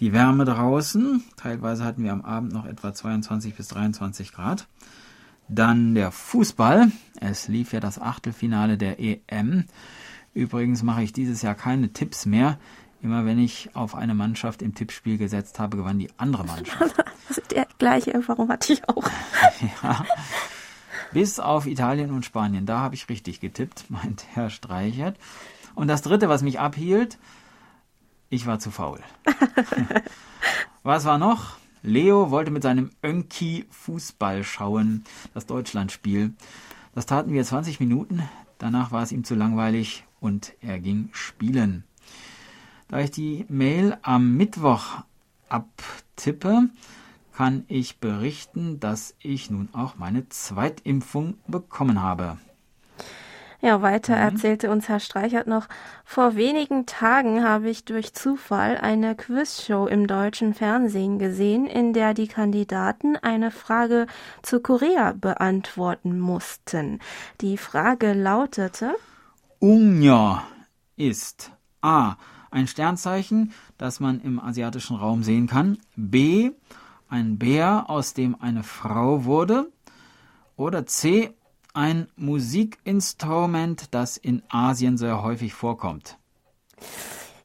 Die 0.00 0.14
Wärme 0.14 0.46
draußen, 0.46 1.22
teilweise 1.36 1.84
hatten 1.84 2.02
wir 2.02 2.12
am 2.12 2.22
Abend 2.22 2.52
noch 2.52 2.64
etwa 2.64 2.94
22 2.94 3.54
bis 3.54 3.68
23 3.68 4.32
Grad. 4.32 4.66
Dann 5.48 5.94
der 5.94 6.10
Fußball, 6.10 6.90
es 7.20 7.48
lief 7.48 7.72
ja 7.72 7.80
das 7.80 8.00
Achtelfinale 8.00 8.78
der 8.78 8.98
EM. 8.98 9.64
Übrigens 10.32 10.82
mache 10.82 11.02
ich 11.02 11.12
dieses 11.12 11.42
Jahr 11.42 11.54
keine 11.54 11.92
Tipps 11.92 12.24
mehr. 12.24 12.58
Immer 13.02 13.26
wenn 13.26 13.38
ich 13.38 13.70
auf 13.74 13.94
eine 13.94 14.14
Mannschaft 14.14 14.62
im 14.62 14.74
Tippspiel 14.74 15.18
gesetzt 15.18 15.58
habe, 15.58 15.76
gewann 15.76 15.98
die 15.98 16.10
andere 16.16 16.44
Mannschaft. 16.46 16.94
Das 17.28 17.38
ist 17.38 17.50
der 17.50 17.66
gleiche 17.78 18.14
Erfahrung 18.14 18.48
hatte 18.48 18.72
ich 18.72 18.88
auch. 18.88 19.04
ja. 19.82 20.04
Bis 21.12 21.40
auf 21.40 21.66
Italien 21.66 22.10
und 22.10 22.24
Spanien. 22.24 22.66
Da 22.66 22.78
habe 22.78 22.94
ich 22.94 23.08
richtig 23.08 23.40
getippt, 23.40 23.86
meint 23.90 24.24
Herr 24.32 24.50
Streichert. 24.50 25.16
Und 25.74 25.88
das 25.88 26.02
dritte, 26.02 26.28
was 26.28 26.42
mich 26.42 26.60
abhielt, 26.60 27.18
ich 28.28 28.46
war 28.46 28.58
zu 28.58 28.70
faul. 28.70 29.00
was 30.82 31.04
war 31.04 31.18
noch? 31.18 31.56
Leo 31.82 32.30
wollte 32.30 32.50
mit 32.50 32.62
seinem 32.62 32.90
Önki 33.02 33.64
Fußball 33.70 34.44
schauen, 34.44 35.04
das 35.32 35.46
Deutschlandspiel. 35.46 36.34
Das 36.94 37.06
taten 37.06 37.32
wir 37.32 37.44
20 37.44 37.80
Minuten, 37.80 38.22
danach 38.58 38.92
war 38.92 39.02
es 39.02 39.12
ihm 39.12 39.24
zu 39.24 39.34
langweilig 39.34 40.04
und 40.20 40.52
er 40.60 40.78
ging 40.78 41.08
spielen. 41.12 41.84
Da 42.88 42.98
ich 42.98 43.10
die 43.10 43.46
Mail 43.48 43.96
am 44.02 44.36
Mittwoch 44.36 45.04
abtippe, 45.48 46.68
kann 47.40 47.64
ich 47.68 48.00
berichten, 48.00 48.80
dass 48.80 49.14
ich 49.18 49.50
nun 49.50 49.70
auch 49.72 49.96
meine 49.96 50.28
Zweitimpfung 50.28 51.38
bekommen 51.46 52.02
habe. 52.02 52.36
Ja, 53.62 53.80
weiter 53.80 54.14
mhm. 54.16 54.20
erzählte 54.20 54.70
uns 54.70 54.90
Herr 54.90 55.00
Streichert 55.00 55.46
noch, 55.46 55.66
vor 56.04 56.36
wenigen 56.36 56.84
Tagen 56.84 57.42
habe 57.42 57.70
ich 57.70 57.86
durch 57.86 58.12
Zufall 58.12 58.76
eine 58.76 59.14
Quizshow 59.14 59.86
im 59.86 60.06
deutschen 60.06 60.52
Fernsehen 60.52 61.18
gesehen, 61.18 61.64
in 61.64 61.94
der 61.94 62.12
die 62.12 62.28
Kandidaten 62.28 63.16
eine 63.16 63.50
Frage 63.50 64.06
zu 64.42 64.60
Korea 64.60 65.14
beantworten 65.18 66.20
mussten. 66.20 66.98
Die 67.40 67.56
Frage 67.56 68.12
lautete 68.12 68.94
Unja 69.60 70.42
ist 70.96 71.52
A. 71.80 72.16
ein 72.50 72.66
Sternzeichen, 72.66 73.54
das 73.78 73.98
man 73.98 74.20
im 74.20 74.38
asiatischen 74.38 74.96
Raum 74.96 75.22
sehen 75.22 75.46
kann, 75.46 75.78
B 75.96 76.50
ein 77.10 77.38
Bär, 77.38 77.90
aus 77.90 78.14
dem 78.14 78.40
eine 78.40 78.62
Frau 78.62 79.24
wurde, 79.24 79.70
oder 80.56 80.86
C, 80.86 81.34
ein 81.74 82.08
Musikinstrument, 82.16 83.94
das 83.94 84.16
in 84.16 84.42
Asien 84.48 84.96
sehr 84.96 85.22
häufig 85.22 85.54
vorkommt. 85.54 86.18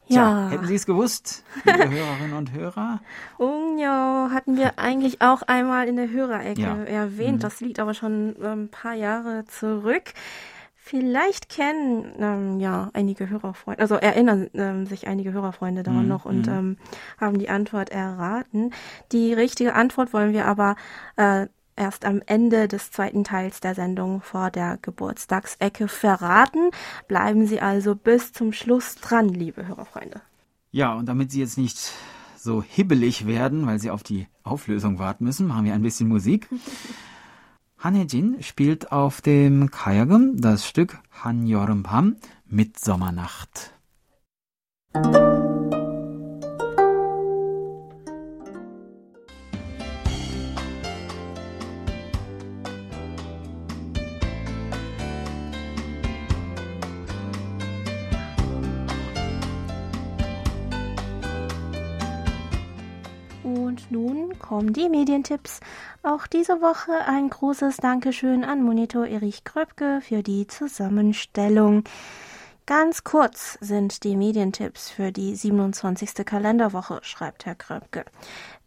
Ja. 0.07 0.15
Tja, 0.15 0.49
hätten 0.49 0.67
Sie 0.67 0.75
es 0.75 0.85
gewusst, 0.85 1.43
liebe 1.63 1.89
Hörerinnen 1.89 2.37
und 2.37 2.51
Hörer? 2.51 3.01
Unjo 3.37 4.29
hatten 4.31 4.55
wir 4.55 4.77
eigentlich 4.77 5.21
auch 5.21 5.41
einmal 5.41 5.87
in 5.87 5.95
der 5.95 6.09
Hörerecke 6.09 6.61
ja. 6.61 6.83
erwähnt. 6.83 7.37
Mhm. 7.37 7.39
Das 7.39 7.59
liegt 7.59 7.79
aber 7.79 7.95
schon 7.95 8.35
ein 8.41 8.69
paar 8.69 8.93
Jahre 8.93 9.45
zurück. 9.45 10.13
Vielleicht 10.87 11.49
kennen 11.49 12.13
ähm, 12.19 12.59
ja 12.59 12.91
einige 12.93 13.27
Hörerfreunde, 13.27 13.81
also 13.81 13.95
erinnern 13.95 14.51
ähm, 14.53 14.85
sich 14.85 15.07
einige 15.07 15.33
Hörerfreunde 15.33 15.81
daran 15.81 16.03
mhm. 16.03 16.07
noch 16.07 16.25
und 16.25 16.45
mhm. 16.45 16.53
ähm, 16.53 16.77
haben 17.19 17.39
die 17.39 17.49
Antwort 17.49 17.89
erraten. 17.89 18.71
Die 19.11 19.33
richtige 19.33 19.73
Antwort 19.73 20.13
wollen 20.13 20.31
wir 20.31 20.45
aber 20.45 20.75
äh, 21.15 21.47
erst 21.75 22.05
am 22.05 22.21
Ende 22.27 22.67
des 22.67 22.91
zweiten 22.91 23.23
Teils 23.23 23.61
der 23.61 23.73
Sendung 23.73 24.21
vor 24.21 24.51
der 24.51 24.77
Geburtstagsecke 24.79 25.87
verraten. 25.87 26.69
Bleiben 27.07 27.47
Sie 27.47 27.59
also 27.59 27.95
bis 27.95 28.31
zum 28.31 28.53
Schluss 28.53 28.93
dran, 28.93 29.29
liebe 29.29 29.65
Hörerfreunde. 29.65 30.21
Ja, 30.69 30.93
und 30.93 31.07
damit 31.07 31.31
Sie 31.31 31.39
jetzt 31.39 31.57
nicht 31.57 31.93
so 32.37 32.61
hibbelig 32.61 33.25
werden, 33.25 33.65
weil 33.65 33.79
Sie 33.79 33.89
auf 33.89 34.03
die 34.03 34.27
Auflösung 34.43 34.99
warten 34.99 35.23
müssen, 35.23 35.47
machen 35.47 35.65
wir 35.65 35.73
ein 35.73 35.81
bisschen 35.81 36.07
Musik. 36.07 36.47
Hanejin 37.77 38.41
spielt 38.41 38.91
auf 38.91 39.21
dem 39.21 39.69
Kayagum 39.69 40.37
das 40.37 40.67
Stück 40.67 40.97
Han 41.23 41.45
Yorum 41.45 41.83
Pam 41.83 42.15
Mitsommernacht. 63.95 64.39
kommen 64.39 64.73
die 64.73 64.89
Medientipps. 64.89 65.59
Auch 66.03 66.27
diese 66.27 66.61
Woche 66.61 66.93
ein 67.07 67.29
großes 67.29 67.77
Dankeschön 67.77 68.43
an 68.43 68.61
Monitor 68.61 69.07
Erich 69.07 69.43
Kröpke 69.43 70.01
für 70.01 70.23
die 70.23 70.47
Zusammenstellung. 70.47 71.83
Ganz 72.67 73.03
kurz 73.03 73.59
sind 73.61 74.03
die 74.03 74.15
Medientipps 74.15 74.89
für 74.89 75.11
die 75.11 75.35
27. 75.35 76.25
Kalenderwoche, 76.25 76.99
schreibt 77.03 77.45
Herr 77.45 77.53
Kröpke. 77.53 78.05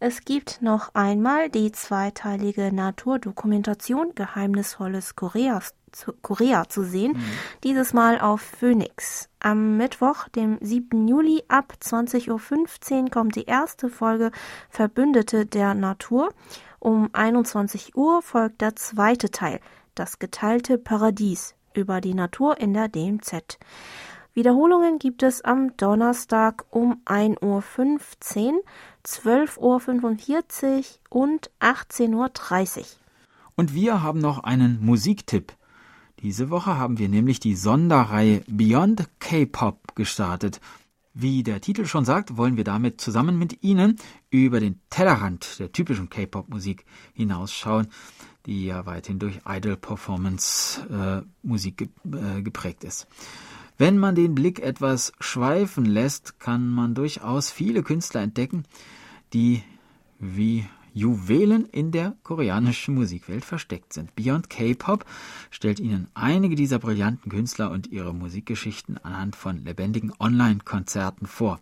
Es 0.01 0.23
gibt 0.23 0.61
noch 0.61 0.95
einmal 0.95 1.49
die 1.49 1.73
zweiteilige 1.73 2.73
Naturdokumentation 2.73 4.15
Geheimnisvolles 4.15 5.17
Koreas 5.17 5.73
zu 5.91 6.13
Korea 6.21 6.69
zu 6.69 6.83
sehen, 6.83 7.13
mhm. 7.13 7.23
dieses 7.65 7.91
Mal 7.91 8.21
auf 8.21 8.39
Phoenix. 8.39 9.27
Am 9.39 9.75
Mittwoch, 9.75 10.29
dem 10.29 10.57
7. 10.61 11.07
Juli 11.07 11.43
ab 11.49 11.73
20.15 11.81 12.29
Uhr 13.03 13.09
kommt 13.09 13.35
die 13.35 13.43
erste 13.43 13.89
Folge 13.89 14.31
Verbündete 14.69 15.45
der 15.45 15.73
Natur. 15.73 16.33
Um 16.79 17.09
21 17.11 17.97
Uhr 17.97 18.21
folgt 18.21 18.61
der 18.61 18.77
zweite 18.77 19.31
Teil, 19.31 19.59
das 19.95 20.19
geteilte 20.19 20.77
Paradies 20.77 21.55
über 21.73 21.99
die 21.99 22.13
Natur 22.13 22.57
in 22.59 22.73
der 22.73 22.87
DMZ. 22.87 23.57
Wiederholungen 24.39 24.99
gibt 24.99 25.21
es 25.21 25.41
am 25.41 25.75
Donnerstag 25.75 26.63
um 26.69 27.01
1.15 27.03 27.41
Uhr, 27.41 27.61
12.45 29.05 29.57
Uhr 29.57 30.83
und 31.09 31.51
18.30 31.59 32.79
Uhr. 32.79 32.85
Und 33.57 33.73
wir 33.73 34.01
haben 34.01 34.19
noch 34.19 34.45
einen 34.45 34.79
Musiktipp. 34.79 35.51
Diese 36.21 36.49
Woche 36.49 36.77
haben 36.77 36.99
wir 36.99 37.09
nämlich 37.09 37.41
die 37.41 37.53
Sonderreihe 37.53 38.41
Beyond 38.47 39.09
K-Pop 39.19 39.93
gestartet. 39.95 40.61
Wie 41.13 41.43
der 41.43 41.59
Titel 41.59 41.85
schon 41.85 42.05
sagt, 42.05 42.37
wollen 42.37 42.55
wir 42.55 42.63
damit 42.63 43.01
zusammen 43.01 43.37
mit 43.37 43.61
Ihnen 43.61 43.97
über 44.29 44.61
den 44.61 44.79
Tellerrand 44.89 45.59
der 45.59 45.73
typischen 45.73 46.07
K-Pop-Musik 46.07 46.85
hinausschauen 47.11 47.89
die 48.45 48.65
ja 48.65 48.85
weithin 48.85 49.17
durch 49.19 49.39
Idol-Performance-Musik 49.45 51.81
äh, 51.81 52.37
äh, 52.37 52.41
geprägt 52.41 52.83
ist. 52.83 53.07
Wenn 53.79 53.97
man 53.97 54.13
den 54.13 54.35
Blick 54.35 54.59
etwas 54.59 55.13
schweifen 55.21 55.85
lässt, 55.85 56.37
kann 56.41 56.67
man 56.67 56.95
durchaus 56.95 57.49
viele 57.49 57.81
Künstler 57.81 58.19
entdecken, 58.19 58.65
die 59.31 59.63
wie 60.19 60.65
Juwelen 60.93 61.65
in 61.65 61.93
der 61.93 62.17
koreanischen 62.23 62.93
Musikwelt 62.93 63.45
versteckt 63.45 63.93
sind. 63.93 64.13
Beyond 64.17 64.49
K-Pop 64.49 65.05
stellt 65.49 65.79
Ihnen 65.79 66.09
einige 66.13 66.55
dieser 66.55 66.77
brillanten 66.77 67.31
Künstler 67.31 67.71
und 67.71 67.87
ihre 67.87 68.13
Musikgeschichten 68.13 68.97
anhand 68.97 69.37
von 69.37 69.63
lebendigen 69.63 70.11
Online-Konzerten 70.19 71.25
vor. 71.25 71.61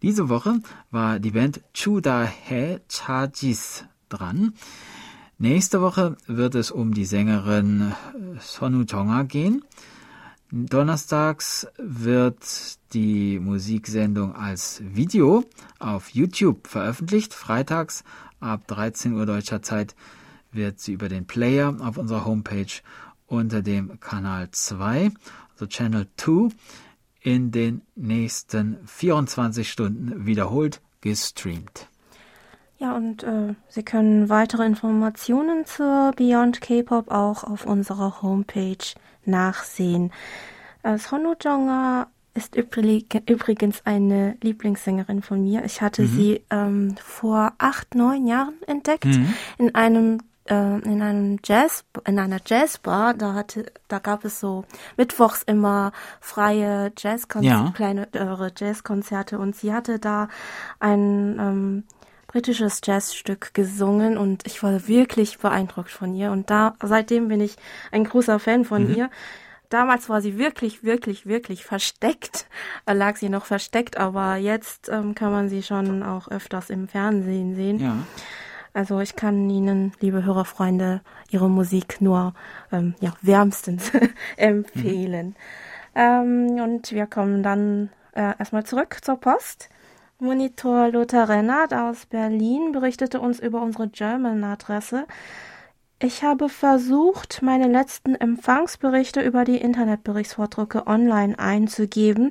Diese 0.00 0.28
Woche 0.28 0.60
war 0.92 1.18
die 1.18 1.32
Band 1.32 1.60
Chuda 1.74 2.22
He 2.22 2.78
Chajis 2.88 3.84
dran. 4.08 4.54
Nächste 5.38 5.80
Woche 5.80 6.16
wird 6.28 6.54
es 6.54 6.70
um 6.70 6.94
die 6.94 7.04
Sängerin 7.04 7.94
Sonu 8.38 8.84
Tonga 8.84 9.24
gehen. 9.24 9.64
Donnerstags 10.54 11.66
wird 11.78 12.76
die 12.92 13.40
Musiksendung 13.40 14.36
als 14.36 14.82
Video 14.84 15.44
auf 15.78 16.10
YouTube 16.10 16.66
veröffentlicht. 16.66 17.32
Freitags 17.32 18.04
ab 18.38 18.66
13 18.66 19.14
Uhr 19.14 19.24
deutscher 19.24 19.62
Zeit 19.62 19.96
wird 20.50 20.78
sie 20.78 20.92
über 20.92 21.08
den 21.08 21.26
Player 21.26 21.74
auf 21.80 21.96
unserer 21.96 22.26
Homepage 22.26 22.66
unter 23.26 23.62
dem 23.62 23.98
Kanal 23.98 24.50
2, 24.50 25.10
also 25.54 25.66
Channel 25.66 26.06
2, 26.18 26.54
in 27.22 27.50
den 27.50 27.80
nächsten 27.94 28.76
24 28.86 29.70
Stunden 29.70 30.26
wiederholt 30.26 30.82
gestreamt. 31.00 31.88
Ja, 32.76 32.94
und 32.94 33.22
äh, 33.22 33.54
Sie 33.68 33.84
können 33.84 34.28
weitere 34.28 34.66
Informationen 34.66 35.64
zur 35.64 36.12
Beyond 36.14 36.60
K-Pop 36.60 37.10
auch 37.10 37.42
auf 37.42 37.64
unserer 37.64 38.20
Homepage 38.20 38.76
nachsehen. 39.24 40.12
Äh, 40.82 40.98
Sonu 40.98 41.34
Jonga 41.40 42.08
ist 42.34 42.56
übrigens 42.56 43.82
eine 43.84 44.36
Lieblingssängerin 44.40 45.22
von 45.22 45.42
mir. 45.42 45.64
Ich 45.64 45.82
hatte 45.82 46.02
mhm. 46.02 46.06
sie 46.06 46.44
ähm, 46.50 46.94
vor 47.02 47.52
acht, 47.58 47.94
neun 47.94 48.26
Jahren 48.26 48.54
entdeckt 48.66 49.04
mhm. 49.04 49.34
in 49.58 49.74
einem 49.74 50.18
äh, 50.48 50.54
in 50.54 51.02
einem 51.02 51.38
Jazz 51.44 51.84
in 52.06 52.18
einer 52.18 52.40
Jazzbar. 52.44 53.14
Da 53.14 53.34
hatte 53.34 53.66
da 53.88 53.98
gab 53.98 54.24
es 54.24 54.40
so 54.40 54.64
mittwochs 54.96 55.42
immer 55.42 55.92
freie 56.20 56.92
Jazzkonzerte, 56.96 57.64
ja. 57.64 57.72
kleine 57.74 58.08
äh, 58.14 58.50
Jazzkonzerte 58.56 59.38
und 59.38 59.54
sie 59.54 59.72
hatte 59.74 59.98
da 59.98 60.28
ein 60.80 61.38
ähm, 61.38 61.84
britisches 62.32 62.80
Jazzstück 62.82 63.52
gesungen 63.52 64.16
und 64.16 64.46
ich 64.46 64.62
war 64.62 64.88
wirklich 64.88 65.38
beeindruckt 65.38 65.90
von 65.90 66.14
ihr. 66.14 66.32
Und 66.32 66.48
da 66.48 66.74
seitdem 66.82 67.28
bin 67.28 67.42
ich 67.42 67.56
ein 67.90 68.04
großer 68.04 68.38
Fan 68.38 68.64
von 68.64 68.88
mhm. 68.88 68.94
ihr. 68.94 69.10
Damals 69.68 70.08
war 70.08 70.20
sie 70.22 70.38
wirklich, 70.38 70.82
wirklich, 70.82 71.26
wirklich 71.26 71.64
versteckt, 71.64 72.46
äh, 72.86 72.94
lag 72.94 73.16
sie 73.16 73.28
noch 73.28 73.44
versteckt, 73.44 73.98
aber 73.98 74.36
jetzt 74.36 74.88
ähm, 74.88 75.14
kann 75.14 75.30
man 75.30 75.48
sie 75.48 75.62
schon 75.62 76.02
auch 76.02 76.28
öfters 76.28 76.70
im 76.70 76.88
Fernsehen 76.88 77.54
sehen. 77.54 77.78
Ja. 77.78 77.96
Also 78.74 79.00
ich 79.00 79.16
kann 79.16 79.50
Ihnen, 79.50 79.92
liebe 80.00 80.24
Hörerfreunde, 80.24 81.02
Ihre 81.30 81.50
Musik 81.50 82.00
nur 82.00 82.32
ähm, 82.70 82.94
ja, 83.00 83.12
wärmstens 83.20 83.92
empfehlen. 84.36 85.28
Mhm. 85.28 85.34
Ähm, 85.94 86.60
und 86.62 86.92
wir 86.92 87.06
kommen 87.06 87.42
dann 87.42 87.90
äh, 88.14 88.32
erstmal 88.38 88.64
zurück 88.64 88.98
zur 89.02 89.16
Post. 89.16 89.68
Monitor 90.22 90.90
Lothar 90.90 91.28
Rennert 91.28 91.74
aus 91.74 92.06
Berlin 92.06 92.70
berichtete 92.70 93.18
uns 93.18 93.40
über 93.40 93.60
unsere 93.60 93.88
German-Adresse. 93.88 95.08
Ich 95.98 96.22
habe 96.22 96.48
versucht, 96.48 97.42
meine 97.42 97.66
letzten 97.66 98.14
Empfangsberichte 98.14 99.20
über 99.20 99.44
die 99.44 99.56
Internetberichtsvordrucke 99.56 100.86
online 100.86 101.36
einzugeben. 101.40 102.30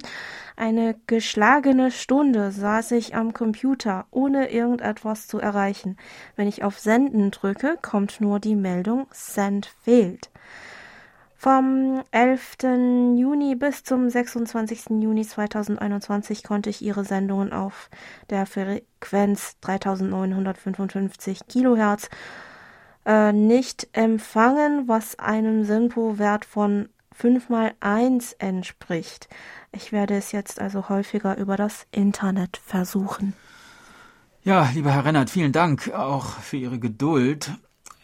Eine 0.55 0.95
geschlagene 1.05 1.91
Stunde 1.91 2.51
saß 2.51 2.91
ich 2.91 3.13
am 3.13 3.33
Computer, 3.33 4.05
ohne 4.09 4.51
irgendetwas 4.51 5.27
zu 5.27 5.39
erreichen. 5.39 5.97
Wenn 6.37 6.47
ich 6.47 6.63
auf 6.63 6.79
Senden 6.79 7.29
drücke, 7.31 7.77
kommt 7.81 8.21
nur 8.21 8.39
die 8.39 8.55
Meldung 8.55 9.07
Send 9.11 9.65
fehlt. 9.83 10.29
Vom 11.43 12.03
11. 12.11 12.57
Juni 13.17 13.55
bis 13.55 13.83
zum 13.83 14.07
26. 14.11 15.01
Juni 15.01 15.25
2021 15.25 16.43
konnte 16.43 16.69
ich 16.69 16.83
ihre 16.83 17.03
Sendungen 17.03 17.51
auf 17.51 17.89
der 18.29 18.45
Frequenz 18.45 19.57
3955 19.61 21.47
Kilohertz 21.47 22.11
äh, 23.07 23.33
nicht 23.33 23.87
empfangen, 23.93 24.87
was 24.87 25.17
einem 25.17 25.63
SINPO-Wert 25.63 26.45
von 26.45 26.89
5 27.11 27.49
mal 27.49 27.73
1 27.79 28.33
entspricht. 28.33 29.27
Ich 29.71 29.91
werde 29.91 30.15
es 30.17 30.31
jetzt 30.33 30.61
also 30.61 30.89
häufiger 30.89 31.37
über 31.39 31.55
das 31.57 31.87
Internet 31.89 32.57
versuchen. 32.63 33.33
Ja, 34.43 34.69
lieber 34.75 34.91
Herr 34.91 35.05
Rennert, 35.05 35.31
vielen 35.31 35.53
Dank 35.53 35.91
auch 35.91 36.37
für 36.37 36.57
Ihre 36.57 36.77
Geduld. 36.77 37.49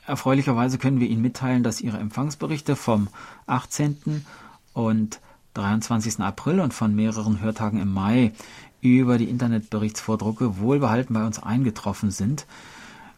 Erfreulicherweise 0.07 0.77
können 0.77 1.01
wir 1.01 1.09
Ihnen 1.09 1.21
mitteilen, 1.21 1.63
dass 1.63 1.81
Ihre 1.81 1.97
Empfangsberichte 1.97 2.77
vom 2.77 3.09
18. 3.45 4.25
und 4.71 5.19
23. 5.53 6.21
April 6.21 6.61
und 6.61 6.73
von 6.73 6.95
mehreren 6.95 7.41
Hörtagen 7.41 7.81
im 7.81 7.91
Mai 7.91 8.31
über 8.79 9.17
die 9.17 9.29
Internetberichtsvordrucke 9.29 10.59
wohlbehalten 10.59 11.13
bei 11.13 11.25
uns 11.25 11.43
eingetroffen 11.43 12.11
sind. 12.11 12.47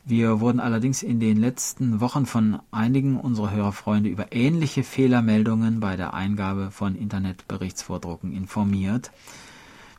Wir 0.03 0.39
wurden 0.39 0.59
allerdings 0.59 1.03
in 1.03 1.19
den 1.19 1.37
letzten 1.37 1.99
Wochen 1.99 2.25
von 2.25 2.57
einigen 2.71 3.19
unserer 3.19 3.51
Hörerfreunde 3.51 4.09
über 4.09 4.31
ähnliche 4.31 4.83
Fehlermeldungen 4.83 5.79
bei 5.79 5.95
der 5.95 6.15
Eingabe 6.15 6.71
von 6.71 6.95
Internetberichtsvordrucken 6.95 8.33
informiert. 8.33 9.11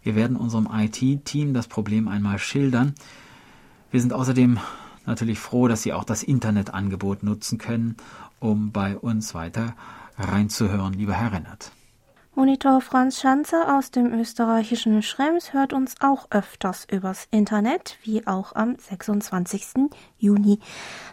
Wir 0.02 0.16
werden 0.16 0.36
unserem 0.36 0.68
IT-Team 0.72 1.54
das 1.54 1.68
Problem 1.68 2.08
einmal 2.08 2.40
schildern. 2.40 2.96
Wir 3.92 4.00
sind 4.00 4.12
außerdem 4.12 4.58
natürlich 5.06 5.38
froh, 5.38 5.68
dass 5.68 5.82
Sie 5.82 5.92
auch 5.92 6.04
das 6.04 6.22
Internetangebot 6.22 7.22
nutzen 7.22 7.58
können, 7.58 7.96
um 8.38 8.72
bei 8.72 8.96
uns 8.96 9.34
weiter 9.34 9.74
reinzuhören, 10.18 10.92
lieber 10.94 11.14
Herr 11.14 11.32
Rennert. 11.32 11.72
Monitor 12.34 12.80
Franz 12.80 13.20
Schanze 13.20 13.76
aus 13.76 13.90
dem 13.90 14.14
österreichischen 14.14 15.02
Schrems 15.02 15.52
hört 15.52 15.72
uns 15.72 15.96
auch 16.00 16.28
öfters 16.30 16.86
übers 16.90 17.26
Internet, 17.30 17.98
wie 18.04 18.26
auch 18.26 18.54
am 18.54 18.76
26. 18.76 19.90
Juni. 20.16 20.60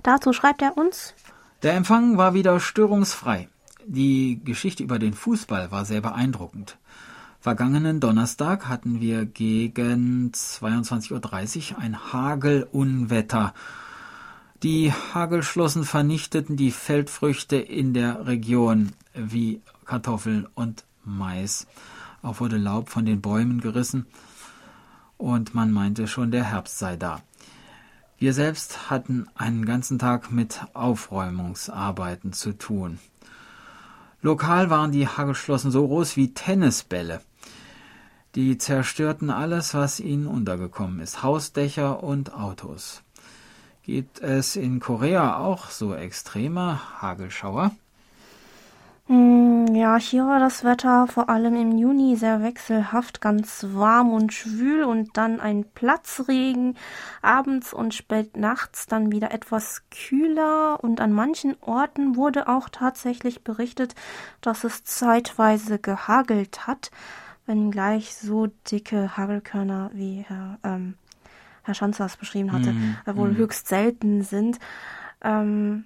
Dazu 0.04 0.32
schreibt 0.32 0.62
er 0.62 0.78
uns 0.78 1.16
Der 1.64 1.74
Empfang 1.74 2.18
war 2.18 2.34
wieder 2.34 2.60
störungsfrei. 2.60 3.50
Die 3.86 4.40
Geschichte 4.44 4.84
über 4.84 5.00
den 5.00 5.14
Fußball 5.14 5.72
war 5.72 5.86
sehr 5.86 6.02
beeindruckend. 6.02 6.78
Vergangenen 7.48 8.02
Donnerstag 8.02 8.68
hatten 8.68 9.00
wir 9.00 9.26
gegen 9.26 10.32
22.30 10.34 11.72
Uhr 11.72 11.80
ein 11.80 12.12
Hagelunwetter. 12.12 13.54
Die 14.64 14.92
Hagelschlossen 14.92 15.86
vernichteten 15.86 16.58
die 16.58 16.72
Feldfrüchte 16.72 17.56
in 17.56 17.94
der 17.94 18.28
Region 18.28 18.92
wie 19.14 19.62
Kartoffeln 19.86 20.46
und 20.56 20.84
Mais. 21.06 21.68
Auch 22.22 22.42
wurde 22.42 22.58
Laub 22.58 22.90
von 22.90 23.06
den 23.06 23.22
Bäumen 23.22 23.62
gerissen 23.62 24.08
und 25.16 25.56
man 25.56 25.72
meinte 25.72 26.10
schon, 26.10 26.32
der 26.32 26.52
Herbst 26.52 26.78
sei 26.78 26.98
da. 26.98 27.22
Wir 28.18 28.34
selbst 28.34 28.90
hatten 28.90 29.26
einen 29.36 29.66
ganzen 29.66 30.00
Tag 30.00 30.34
mit 30.34 30.60
Aufräumungsarbeiten 30.74 32.34
zu 32.34 32.58
tun. 32.58 33.00
Lokal 34.22 34.70
waren 34.70 34.92
die 34.92 35.08
Hagelschlossen 35.08 35.72
so 35.72 35.88
groß 35.88 36.18
wie 36.18 36.34
Tennisbälle. 36.34 37.22
Die 38.38 38.60
zerstörten 38.60 39.32
alles, 39.32 39.74
was 39.74 40.00
ihnen 40.00 40.28
untergekommen 40.28 41.00
ist, 41.00 41.24
Hausdächer 41.24 42.04
und 42.04 42.36
Autos. 42.36 43.02
Gibt 43.82 44.20
es 44.20 44.56
in 44.56 44.80
Korea 44.80 45.40
auch 45.40 45.72
so 45.72 45.96
extreme 45.96 47.02
Hagelschauer? 47.02 47.72
Hm, 49.08 49.74
ja, 49.74 49.98
hier 49.98 50.28
war 50.28 50.40
das 50.40 50.64
Wetter 50.64 51.08
vor 51.08 51.30
allem 51.30 51.56
im 51.56 51.80
Juni 51.80 52.16
sehr 52.16 52.44
wechselhaft, 52.44 53.22
ganz 53.22 53.66
warm 53.72 54.14
und 54.14 54.32
schwül 54.32 54.84
und 54.84 55.18
dann 55.18 55.40
ein 55.40 55.66
Platzregen, 55.74 56.78
abends 57.24 57.74
und 57.74 57.96
spät 57.96 58.38
nachts 58.38 58.86
dann 58.86 59.12
wieder 59.12 59.32
etwas 59.32 59.82
kühler 59.90 60.78
und 60.84 61.02
an 61.02 61.12
manchen 61.12 61.56
Orten 61.62 62.16
wurde 62.16 62.48
auch 62.48 62.70
tatsächlich 62.70 63.44
berichtet, 63.44 63.96
dass 64.42 64.64
es 64.64 64.84
zeitweise 64.84 65.80
gehagelt 65.80 66.68
hat, 66.68 66.92
wenngleich 67.48 68.16
so 68.16 68.48
dicke 68.70 69.18
Hagelkörner 69.18 69.90
wie 69.94 70.24
Herr, 70.28 70.60
ähm, 70.64 70.96
Herr 71.64 71.74
Schanzers 71.74 72.18
beschrieben 72.18 72.52
hatte, 72.52 72.72
mm, 72.72 72.96
wohl 73.16 73.32
mm. 73.32 73.38
höchst 73.38 73.68
selten 73.68 74.22
sind. 74.22 74.60
Ähm, 75.22 75.86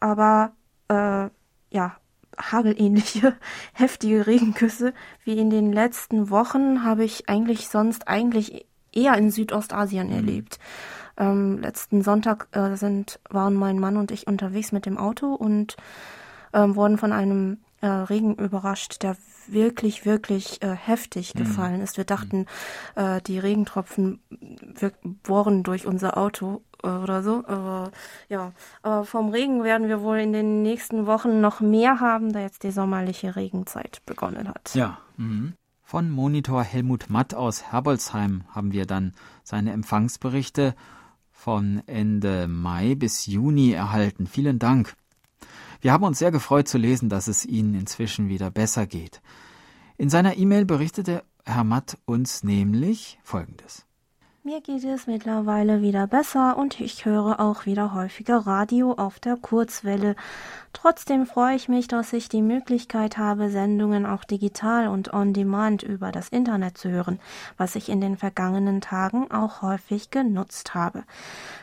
aber 0.00 0.52
äh, 0.88 1.28
ja, 1.70 1.96
hagelähnliche, 2.38 3.34
heftige 3.72 4.26
Regenküsse 4.26 4.92
wie 5.24 5.38
in 5.38 5.50
den 5.50 5.72
letzten 5.72 6.30
Wochen 6.30 6.84
habe 6.84 7.04
ich 7.04 7.28
eigentlich 7.28 7.68
sonst 7.68 8.08
eigentlich 8.08 8.66
eher 8.92 9.16
in 9.16 9.30
Südostasien 9.30 10.08
mhm. 10.08 10.14
erlebt. 10.14 10.58
Ähm, 11.18 11.58
letzten 11.58 12.02
Sonntag 12.02 12.48
äh, 12.52 12.76
sind, 12.76 13.20
waren 13.30 13.54
mein 13.54 13.78
Mann 13.78 13.96
und 13.96 14.10
ich 14.10 14.26
unterwegs 14.26 14.72
mit 14.72 14.86
dem 14.86 14.98
Auto 14.98 15.34
und 15.34 15.76
ähm, 16.52 16.76
wurden 16.76 16.98
von 16.98 17.12
einem 17.12 17.58
äh, 17.86 17.88
Regen 17.88 18.34
überrascht, 18.34 19.02
der 19.02 19.16
wirklich, 19.46 20.04
wirklich 20.04 20.60
äh, 20.62 20.74
heftig 20.74 21.34
mhm. 21.34 21.38
gefallen 21.38 21.80
ist. 21.80 21.96
Wir 21.96 22.04
dachten, 22.04 22.46
äh, 22.96 23.20
die 23.22 23.38
Regentropfen 23.38 24.20
bohren 25.22 25.62
durch 25.62 25.86
unser 25.86 26.18
Auto 26.18 26.62
äh, 26.82 26.88
oder 26.88 27.22
so. 27.22 27.44
Aber 27.46 27.92
ja, 28.28 28.52
aber 28.82 29.04
vom 29.04 29.30
Regen 29.30 29.62
werden 29.62 29.88
wir 29.88 30.02
wohl 30.02 30.18
in 30.18 30.32
den 30.32 30.62
nächsten 30.62 31.06
Wochen 31.06 31.40
noch 31.40 31.60
mehr 31.60 32.00
haben, 32.00 32.32
da 32.32 32.40
jetzt 32.40 32.64
die 32.64 32.72
sommerliche 32.72 33.36
Regenzeit 33.36 34.02
begonnen 34.04 34.48
hat. 34.48 34.74
Ja. 34.74 34.98
Mhm. 35.16 35.54
Von 35.82 36.10
Monitor 36.10 36.64
Helmut 36.64 37.10
Matt 37.10 37.32
aus 37.32 37.70
Herbolzheim 37.70 38.42
haben 38.50 38.72
wir 38.72 38.86
dann 38.86 39.12
seine 39.44 39.70
Empfangsberichte 39.70 40.74
von 41.30 41.80
Ende 41.86 42.48
Mai 42.48 42.96
bis 42.96 43.26
Juni 43.26 43.70
erhalten. 43.70 44.26
Vielen 44.26 44.58
Dank. 44.58 44.96
Wir 45.86 45.92
haben 45.92 46.02
uns 46.02 46.18
sehr 46.18 46.32
gefreut 46.32 46.66
zu 46.66 46.78
lesen, 46.78 47.08
dass 47.08 47.28
es 47.28 47.46
Ihnen 47.46 47.76
inzwischen 47.76 48.28
wieder 48.28 48.50
besser 48.50 48.88
geht. 48.88 49.22
In 49.96 50.10
seiner 50.10 50.36
E-Mail 50.36 50.64
berichtete 50.64 51.22
Herr 51.44 51.62
Matt 51.62 51.96
uns 52.06 52.42
nämlich 52.42 53.20
Folgendes. 53.22 53.85
Mir 54.46 54.60
geht 54.60 54.84
es 54.84 55.08
mittlerweile 55.08 55.82
wieder 55.82 56.06
besser 56.06 56.56
und 56.56 56.78
ich 56.78 57.04
höre 57.04 57.40
auch 57.40 57.66
wieder 57.66 57.94
häufiger 57.94 58.46
Radio 58.46 58.92
auf 58.92 59.18
der 59.18 59.36
Kurzwelle. 59.36 60.14
Trotzdem 60.72 61.26
freue 61.26 61.56
ich 61.56 61.68
mich, 61.68 61.88
dass 61.88 62.12
ich 62.12 62.28
die 62.28 62.42
Möglichkeit 62.42 63.18
habe, 63.18 63.50
Sendungen 63.50 64.06
auch 64.06 64.22
digital 64.22 64.86
und 64.86 65.12
on 65.12 65.32
demand 65.32 65.82
über 65.82 66.12
das 66.12 66.28
Internet 66.28 66.78
zu 66.78 66.88
hören, 66.88 67.18
was 67.56 67.74
ich 67.74 67.88
in 67.88 68.00
den 68.00 68.16
vergangenen 68.16 68.80
Tagen 68.80 69.32
auch 69.32 69.62
häufig 69.62 70.12
genutzt 70.12 70.74
habe. 70.74 71.02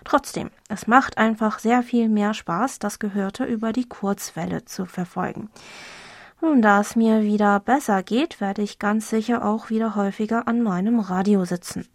Trotzdem, 0.03 0.51
es 0.67 0.85
macht 0.85 1.17
einfach 1.17 1.59
sehr 1.59 1.83
viel 1.83 2.09
mehr 2.09 2.33
Spaß, 2.33 2.79
das 2.79 2.99
Gehörte 2.99 3.45
über 3.45 3.71
die 3.71 3.87
Kurzwelle 3.87 4.65
zu 4.65 4.85
verfolgen. 4.85 5.49
Nun, 6.43 6.61
da 6.61 6.81
es 6.81 6.97
mir 6.97 7.23
wieder 7.23 7.61
besser 7.61 8.03
geht, 8.03 8.41
werde 8.41 8.63
ich 8.63 8.77
ganz 8.77 9.09
sicher 9.09 9.45
auch 9.45 9.69
wieder 9.69 9.95
häufiger 9.95 10.45
an 10.45 10.61
meinem 10.61 10.99
Radio 10.99 11.45
sitzen. 11.45 11.87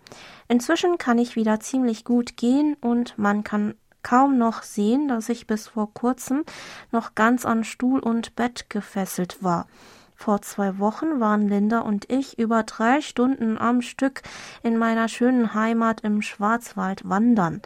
Inzwischen 0.49 0.97
kann 0.97 1.19
ich 1.19 1.37
wieder 1.37 1.61
ziemlich 1.61 2.03
gut 2.03 2.39
gehen 2.39 2.75
und 2.81 3.19
man 3.19 3.45
kann 3.45 3.75
kaum 4.03 4.39
noch 4.39 4.63
sehen, 4.63 5.07
dass 5.07 5.29
ich 5.29 5.47
bis 5.47 5.69
vor 5.69 5.93
kurzem 5.93 6.45
noch 6.93 7.15
ganz 7.15 7.45
an 7.45 7.63
Stuhl 7.63 8.01
und 8.01 8.37
Bett 8.37 8.71
gefesselt 8.71 9.43
war. 9.43 9.67
Vor 10.15 10.41
zwei 10.41 10.79
Wochen 10.79 11.21
waren 11.21 11.47
Linda 11.47 11.81
und 11.81 12.11
ich 12.11 12.39
über 12.39 12.63
drei 12.63 13.03
Stunden 13.03 13.59
am 13.59 13.83
Stück 13.83 14.23
in 14.63 14.79
meiner 14.79 15.09
schönen 15.09 15.53
Heimat 15.53 16.01
im 16.01 16.23
Schwarzwald 16.23 17.07
wandern. 17.07 17.61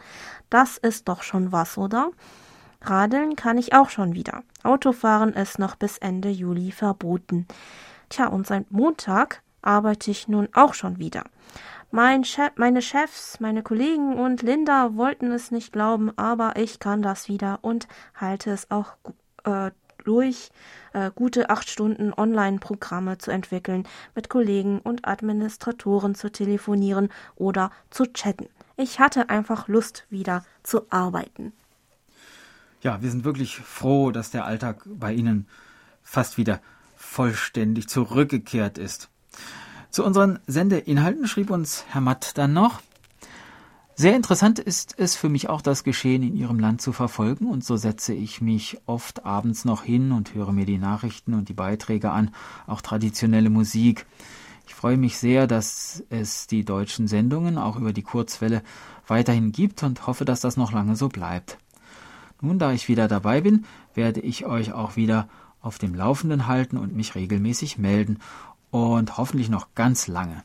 Das 0.49 0.79
ist 0.79 1.07
doch 1.07 1.23
schon 1.23 1.53
was, 1.53 1.77
oder? 1.77 2.09
Radeln 2.83 3.35
kann 3.35 3.57
ich 3.57 3.73
auch 3.73 3.89
schon 3.89 4.13
wieder. 4.13 4.43
Autofahren 4.63 5.33
ist 5.33 5.59
noch 5.59 5.75
bis 5.75 5.97
Ende 5.97 6.29
Juli 6.29 6.71
verboten. 6.71 7.47
Tja, 8.09 8.27
und 8.27 8.45
seit 8.45 8.71
Montag 8.71 9.41
arbeite 9.61 10.11
ich 10.11 10.27
nun 10.27 10.49
auch 10.53 10.73
schon 10.73 10.99
wieder. 10.99 11.23
Mein 11.91 12.23
Chef, 12.23 12.51
meine 12.55 12.81
Chefs, 12.81 13.39
meine 13.39 13.63
Kollegen 13.63 14.15
und 14.15 14.41
Linda 14.41 14.95
wollten 14.95 15.31
es 15.31 15.51
nicht 15.51 15.71
glauben, 15.71 16.11
aber 16.17 16.55
ich 16.57 16.79
kann 16.79 17.01
das 17.01 17.29
wieder 17.29 17.59
und 17.61 17.87
halte 18.15 18.49
es 18.49 18.71
auch 18.71 18.93
äh, 19.43 19.71
durch, 20.03 20.49
äh, 20.93 21.11
gute 21.13 21.49
acht 21.49 21.69
Stunden 21.69 22.13
Online-Programme 22.13 23.19
zu 23.19 23.31
entwickeln, 23.31 23.87
mit 24.15 24.29
Kollegen 24.29 24.79
und 24.79 25.07
Administratoren 25.07 26.15
zu 26.15 26.31
telefonieren 26.31 27.09
oder 27.35 27.71
zu 27.89 28.11
chatten. 28.11 28.49
Ich 28.75 28.99
hatte 28.99 29.29
einfach 29.29 29.67
Lust, 29.67 30.05
wieder 30.09 30.43
zu 30.63 30.89
arbeiten. 30.89 31.53
Ja, 32.83 33.01
wir 33.01 33.09
sind 33.09 33.23
wirklich 33.23 33.55
froh, 33.55 34.11
dass 34.11 34.29
der 34.29 34.43
Alltag 34.43 34.83
bei 34.85 35.13
Ihnen 35.13 35.47
fast 36.03 36.37
wieder 36.37 36.59
vollständig 36.97 37.87
zurückgekehrt 37.87 38.77
ist. 38.77 39.09
Zu 39.89 40.03
unseren 40.03 40.39
Sendeinhalten 40.47 41.25
schrieb 41.27 41.49
uns 41.49 41.85
Herr 41.87 42.01
Matt 42.01 42.37
dann 42.37 42.51
noch, 42.51 42.81
sehr 43.95 44.15
interessant 44.15 44.59
ist 44.59 44.95
es 44.97 45.15
für 45.15 45.29
mich 45.29 45.49
auch, 45.49 45.61
das 45.61 45.85
Geschehen 45.85 46.23
in 46.23 46.35
Ihrem 46.35 46.59
Land 46.59 46.81
zu 46.81 46.91
verfolgen, 46.91 47.45
und 47.45 47.63
so 47.63 47.77
setze 47.77 48.13
ich 48.13 48.41
mich 48.41 48.79
oft 48.85 49.23
abends 49.23 49.63
noch 49.63 49.83
hin 49.83 50.11
und 50.11 50.33
höre 50.33 50.51
mir 50.51 50.65
die 50.65 50.79
Nachrichten 50.79 51.35
und 51.35 51.47
die 51.47 51.53
Beiträge 51.53 52.11
an, 52.11 52.31
auch 52.67 52.81
traditionelle 52.81 53.51
Musik. 53.51 54.07
Ich 54.67 54.73
freue 54.73 54.97
mich 54.97 55.17
sehr, 55.17 55.47
dass 55.47 56.03
es 56.09 56.47
die 56.47 56.65
deutschen 56.65 57.07
Sendungen 57.07 57.57
auch 57.57 57.77
über 57.77 57.93
die 57.93 58.01
Kurzwelle 58.01 58.61
weiterhin 59.07 59.53
gibt 59.53 59.83
und 59.83 60.05
hoffe, 60.05 60.25
dass 60.25 60.41
das 60.41 60.57
noch 60.57 60.73
lange 60.73 60.95
so 60.95 61.07
bleibt. 61.07 61.59
Nun, 62.41 62.59
da 62.59 62.71
ich 62.71 62.87
wieder 62.87 63.07
dabei 63.07 63.41
bin, 63.41 63.65
werde 63.93 64.19
ich 64.19 64.45
euch 64.45 64.73
auch 64.73 64.95
wieder 64.95 65.29
auf 65.61 65.77
dem 65.77 65.95
Laufenden 65.95 66.47
halten 66.47 66.77
und 66.77 66.95
mich 66.95 67.15
regelmäßig 67.15 67.77
melden 67.77 68.19
und 68.69 69.17
hoffentlich 69.17 69.49
noch 69.49 69.75
ganz 69.75 70.07
lange. 70.07 70.43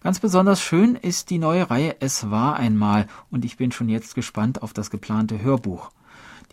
Ganz 0.00 0.20
besonders 0.20 0.60
schön 0.60 0.96
ist 0.96 1.30
die 1.30 1.38
neue 1.38 1.70
Reihe 1.70 1.96
Es 2.00 2.30
war 2.30 2.56
einmal 2.56 3.06
und 3.30 3.44
ich 3.44 3.56
bin 3.56 3.72
schon 3.72 3.88
jetzt 3.88 4.14
gespannt 4.14 4.62
auf 4.62 4.72
das 4.72 4.90
geplante 4.90 5.40
Hörbuch. 5.40 5.90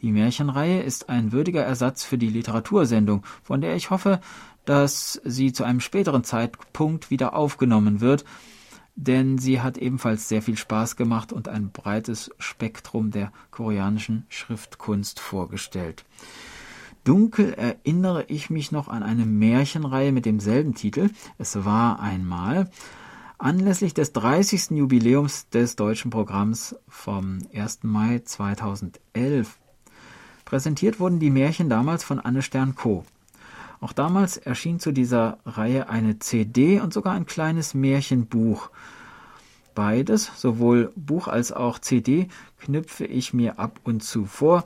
Die 0.01 0.11
Märchenreihe 0.11 0.81
ist 0.81 1.09
ein 1.09 1.31
würdiger 1.31 1.63
Ersatz 1.63 2.03
für 2.03 2.17
die 2.17 2.29
Literatursendung, 2.29 3.23
von 3.43 3.61
der 3.61 3.75
ich 3.75 3.89
hoffe, 3.89 4.19
dass 4.65 5.21
sie 5.25 5.53
zu 5.53 5.63
einem 5.63 5.79
späteren 5.79 6.23
Zeitpunkt 6.23 7.11
wieder 7.11 7.35
aufgenommen 7.35 8.01
wird, 8.01 8.25
denn 8.95 9.37
sie 9.37 9.61
hat 9.61 9.77
ebenfalls 9.77 10.27
sehr 10.27 10.41
viel 10.41 10.57
Spaß 10.57 10.95
gemacht 10.95 11.33
und 11.33 11.47
ein 11.47 11.71
breites 11.71 12.29
Spektrum 12.39 13.11
der 13.11 13.31
koreanischen 13.51 14.25
Schriftkunst 14.29 15.19
vorgestellt. 15.19 16.05
Dunkel 17.03 17.53
erinnere 17.53 18.25
ich 18.27 18.49
mich 18.49 18.71
noch 18.71 18.87
an 18.87 19.01
eine 19.01 19.25
Märchenreihe 19.25 20.11
mit 20.11 20.25
demselben 20.25 20.75
Titel. 20.75 21.09
Es 21.39 21.65
war 21.65 21.99
einmal 21.99 22.69
anlässlich 23.39 23.95
des 23.95 24.13
30. 24.13 24.71
Jubiläums 24.71 25.49
des 25.49 25.75
deutschen 25.75 26.11
Programms 26.11 26.75
vom 26.87 27.39
1. 27.53 27.79
Mai 27.83 28.21
2011. 28.23 29.57
Präsentiert 30.45 30.99
wurden 30.99 31.19
die 31.19 31.31
Märchen 31.31 31.69
damals 31.69 32.03
von 32.03 32.19
Anne 32.19 32.43
Stern 32.43 32.75
Co. 32.75 33.03
Auch 33.81 33.93
damals 33.93 34.37
erschien 34.37 34.79
zu 34.79 34.91
dieser 34.91 35.39
Reihe 35.43 35.89
eine 35.89 36.19
CD 36.19 36.79
und 36.79 36.93
sogar 36.93 37.13
ein 37.13 37.25
kleines 37.25 37.73
Märchenbuch. 37.73 38.69
Beides, 39.73 40.31
sowohl 40.39 40.93
Buch 40.95 41.27
als 41.27 41.51
auch 41.51 41.79
CD, 41.79 42.27
knüpfe 42.59 43.05
ich 43.05 43.33
mir 43.33 43.57
ab 43.57 43.79
und 43.83 44.03
zu 44.03 44.25
vor 44.25 44.65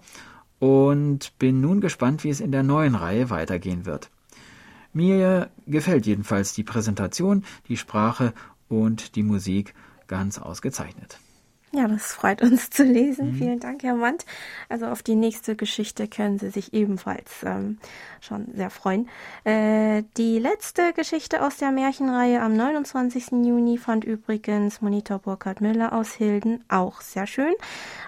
und 0.59 1.37
bin 1.39 1.61
nun 1.61 1.79
gespannt, 1.79 2.25
wie 2.25 2.29
es 2.29 2.41
in 2.41 2.51
der 2.51 2.63
neuen 2.63 2.93
Reihe 2.93 3.29
weitergehen 3.29 3.85
wird. 3.85 4.09
Mir 4.91 5.49
gefällt 5.65 6.05
jedenfalls 6.05 6.53
die 6.53 6.63
Präsentation, 6.63 7.45
die 7.69 7.77
Sprache 7.77 8.33
und 8.67 9.15
die 9.15 9.23
Musik 9.23 9.73
ganz 10.07 10.39
ausgezeichnet. 10.39 11.19
Ja, 11.75 11.89
das 11.89 12.13
freut 12.13 12.41
uns 12.41 12.69
zu 12.69 12.83
lesen. 12.83 13.31
Mhm. 13.31 13.35
Vielen 13.35 13.59
Dank, 13.59 13.83
Herr 13.83 13.95
Mandt. 13.95 14.25
Also 14.69 14.85
auf 14.85 15.03
die 15.03 15.15
nächste 15.15 15.57
Geschichte 15.57 16.07
können 16.07 16.39
Sie 16.39 16.49
sich 16.49 16.73
ebenfalls 16.73 17.43
ähm, 17.43 17.79
schon 18.21 18.47
sehr 18.53 18.69
freuen. 18.69 19.09
Äh, 19.43 20.03
die 20.15 20.39
letzte 20.39 20.93
Geschichte 20.93 21.43
aus 21.43 21.57
der 21.57 21.71
Märchenreihe 21.71 22.41
am 22.41 22.55
29. 22.55 23.31
Juni 23.43 23.77
fand 23.77 24.05
übrigens 24.05 24.81
Monitor 24.81 25.19
Burkhard 25.19 25.59
Müller 25.59 25.91
aus 25.91 26.13
Hilden 26.13 26.63
auch 26.69 27.01
sehr 27.01 27.27
schön. 27.27 27.53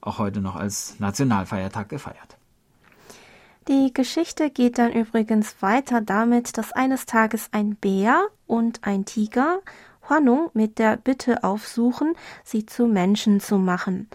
auch 0.00 0.18
heute 0.18 0.40
noch 0.40 0.56
als 0.56 0.98
Nationalfeiertag 1.00 1.88
gefeiert. 1.88 2.36
Die 3.68 3.92
Geschichte 3.92 4.50
geht 4.50 4.78
dann 4.78 4.92
übrigens 4.92 5.60
weiter 5.60 6.00
damit, 6.00 6.56
dass 6.56 6.72
eines 6.72 7.04
Tages 7.04 7.48
ein 7.50 7.74
Bär 7.74 8.28
und 8.46 8.84
ein 8.84 9.04
Tiger 9.04 9.58
Huanung 10.08 10.50
mit 10.54 10.78
der 10.78 10.96
Bitte 10.96 11.44
aufsuchen, 11.44 12.14
sie 12.44 12.66
zu 12.66 12.86
Menschen 12.86 13.40
zu 13.40 13.58
machen. 13.58 14.08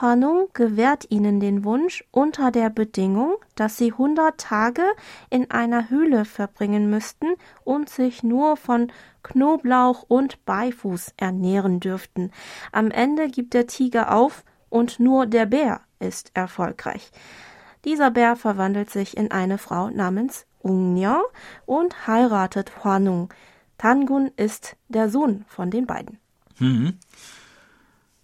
Huanung 0.00 0.48
gewährt 0.52 1.06
ihnen 1.10 1.40
den 1.40 1.64
Wunsch 1.64 2.04
unter 2.12 2.52
der 2.52 2.70
Bedingung, 2.70 3.34
dass 3.56 3.76
sie 3.76 3.92
hundert 3.92 4.38
Tage 4.38 4.84
in 5.28 5.50
einer 5.50 5.90
Höhle 5.90 6.24
verbringen 6.24 6.88
müssten 6.88 7.34
und 7.64 7.88
sich 7.88 8.22
nur 8.22 8.56
von 8.56 8.92
Knoblauch 9.24 10.04
und 10.06 10.44
Beifuß 10.44 11.14
ernähren 11.16 11.80
dürften. 11.80 12.30
Am 12.70 12.90
Ende 12.92 13.28
gibt 13.28 13.54
der 13.54 13.66
Tiger 13.66 14.14
auf 14.14 14.44
und 14.68 15.00
nur 15.00 15.26
der 15.26 15.46
Bär 15.46 15.80
ist 15.98 16.30
erfolgreich. 16.34 17.10
Dieser 17.84 18.10
Bär 18.10 18.36
verwandelt 18.36 18.90
sich 18.90 19.16
in 19.16 19.30
eine 19.30 19.58
Frau 19.58 19.90
namens 19.90 20.46
Ungnya 20.60 21.22
und 21.66 22.06
heiratet 22.06 22.84
Huanung. 22.84 23.32
Tangun 23.78 24.30
ist 24.36 24.76
der 24.88 25.08
Sohn 25.08 25.44
von 25.48 25.70
den 25.70 25.86
beiden. 25.86 26.18
Mhm. 26.58 26.94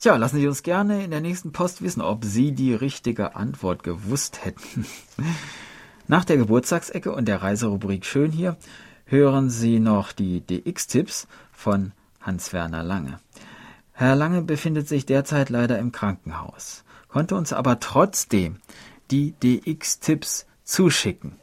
Tja, 0.00 0.16
lassen 0.16 0.36
Sie 0.36 0.46
uns 0.46 0.62
gerne 0.62 1.04
in 1.04 1.10
der 1.10 1.20
nächsten 1.20 1.52
Post 1.52 1.80
wissen, 1.80 2.02
ob 2.02 2.24
Sie 2.24 2.52
die 2.52 2.74
richtige 2.74 3.36
Antwort 3.36 3.82
gewusst 3.82 4.44
hätten. 4.44 4.84
Nach 6.08 6.24
der 6.24 6.36
Geburtstagsecke 6.36 7.12
und 7.12 7.26
der 7.26 7.42
Reiserubrik 7.42 8.04
Schön 8.04 8.30
hier 8.30 8.58
hören 9.06 9.48
Sie 9.48 9.78
noch 9.78 10.12
die 10.12 10.40
DX-Tipps 10.40 11.26
von 11.52 11.92
Hans-Werner 12.20 12.82
Lange. 12.82 13.20
Herr 13.92 14.16
Lange 14.16 14.42
befindet 14.42 14.88
sich 14.88 15.06
derzeit 15.06 15.48
leider 15.50 15.78
im 15.78 15.92
Krankenhaus, 15.92 16.84
konnte 17.08 17.36
uns 17.36 17.52
aber 17.52 17.80
trotzdem 17.80 18.56
die 19.10 19.32
DX-Tipps 19.42 20.46
zuschicken. 20.64 21.36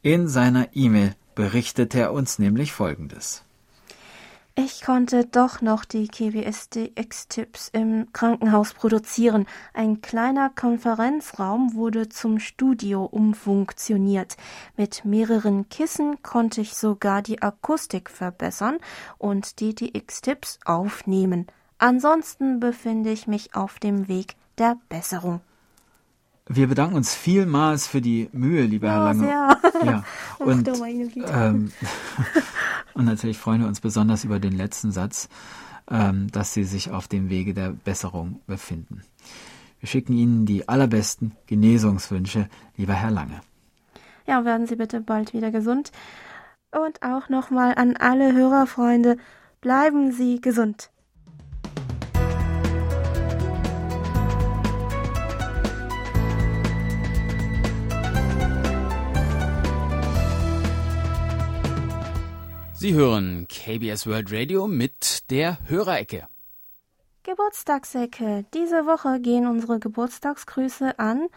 In 0.00 0.26
seiner 0.26 0.74
E-Mail 0.74 1.14
berichtet 1.34 1.94
er 1.94 2.12
uns 2.12 2.38
nämlich 2.38 2.72
Folgendes. 2.72 3.44
Ich 4.54 4.82
konnte 4.82 5.24
doch 5.24 5.62
noch 5.62 5.86
die 5.86 6.08
KBS-DX-Tipps 6.08 7.70
im 7.72 8.12
Krankenhaus 8.12 8.74
produzieren. 8.74 9.46
Ein 9.72 10.02
kleiner 10.02 10.50
Konferenzraum 10.50 11.72
wurde 11.72 12.10
zum 12.10 12.38
Studio 12.38 13.06
umfunktioniert. 13.06 14.36
Mit 14.76 15.06
mehreren 15.06 15.70
Kissen 15.70 16.22
konnte 16.22 16.60
ich 16.60 16.74
sogar 16.74 17.22
die 17.22 17.40
Akustik 17.40 18.10
verbessern 18.10 18.76
und 19.16 19.58
die 19.60 19.74
DX-Tipps 19.74 20.58
aufnehmen. 20.66 21.46
Ansonsten 21.78 22.60
befinde 22.60 23.10
ich 23.10 23.26
mich 23.26 23.54
auf 23.54 23.78
dem 23.78 24.06
Weg 24.06 24.36
der 24.58 24.76
Besserung. 24.90 25.40
Wir 26.48 26.66
bedanken 26.66 26.96
uns 26.96 27.14
vielmals 27.14 27.86
für 27.86 28.00
die 28.00 28.28
Mühe, 28.32 28.62
lieber 28.62 28.88
ja, 28.88 28.94
Herr 28.94 29.04
Lange. 29.04 29.20
Sehr. 29.20 29.82
Ja, 29.84 30.04
und, 30.38 30.68
ähm, 30.68 31.72
und 32.94 33.04
natürlich 33.04 33.38
freuen 33.38 33.62
wir 33.62 33.68
uns 33.68 33.80
besonders 33.80 34.24
über 34.24 34.40
den 34.40 34.52
letzten 34.52 34.92
Satz, 34.92 35.28
ähm, 35.90 36.30
dass 36.30 36.52
Sie 36.52 36.64
sich 36.64 36.90
auf 36.90 37.08
dem 37.08 37.30
Wege 37.30 37.54
der 37.54 37.70
Besserung 37.70 38.40
befinden. 38.46 39.02
Wir 39.80 39.88
schicken 39.88 40.12
Ihnen 40.12 40.46
die 40.46 40.68
allerbesten 40.68 41.32
Genesungswünsche, 41.46 42.48
lieber 42.76 42.94
Herr 42.94 43.10
Lange. 43.10 43.40
Ja, 44.26 44.44
werden 44.44 44.66
Sie 44.66 44.76
bitte 44.76 45.00
bald 45.00 45.34
wieder 45.34 45.50
gesund. 45.50 45.90
Und 46.70 47.02
auch 47.02 47.28
nochmal 47.28 47.74
an 47.74 47.96
alle 47.96 48.32
Hörerfreunde, 48.32 49.16
bleiben 49.60 50.12
Sie 50.12 50.40
gesund. 50.40 50.91
Sie 62.82 62.94
hören 62.94 63.46
KBS 63.46 64.08
World 64.08 64.32
Radio 64.32 64.66
mit 64.66 65.30
der 65.30 65.58
Hörerecke. 65.68 66.26
Geburtstagsecke. 67.22 68.44
Diese 68.54 68.86
Woche 68.86 69.20
gehen 69.20 69.46
unsere 69.46 69.78
Geburtstagsgrüße 69.78 70.98
an 70.98 71.28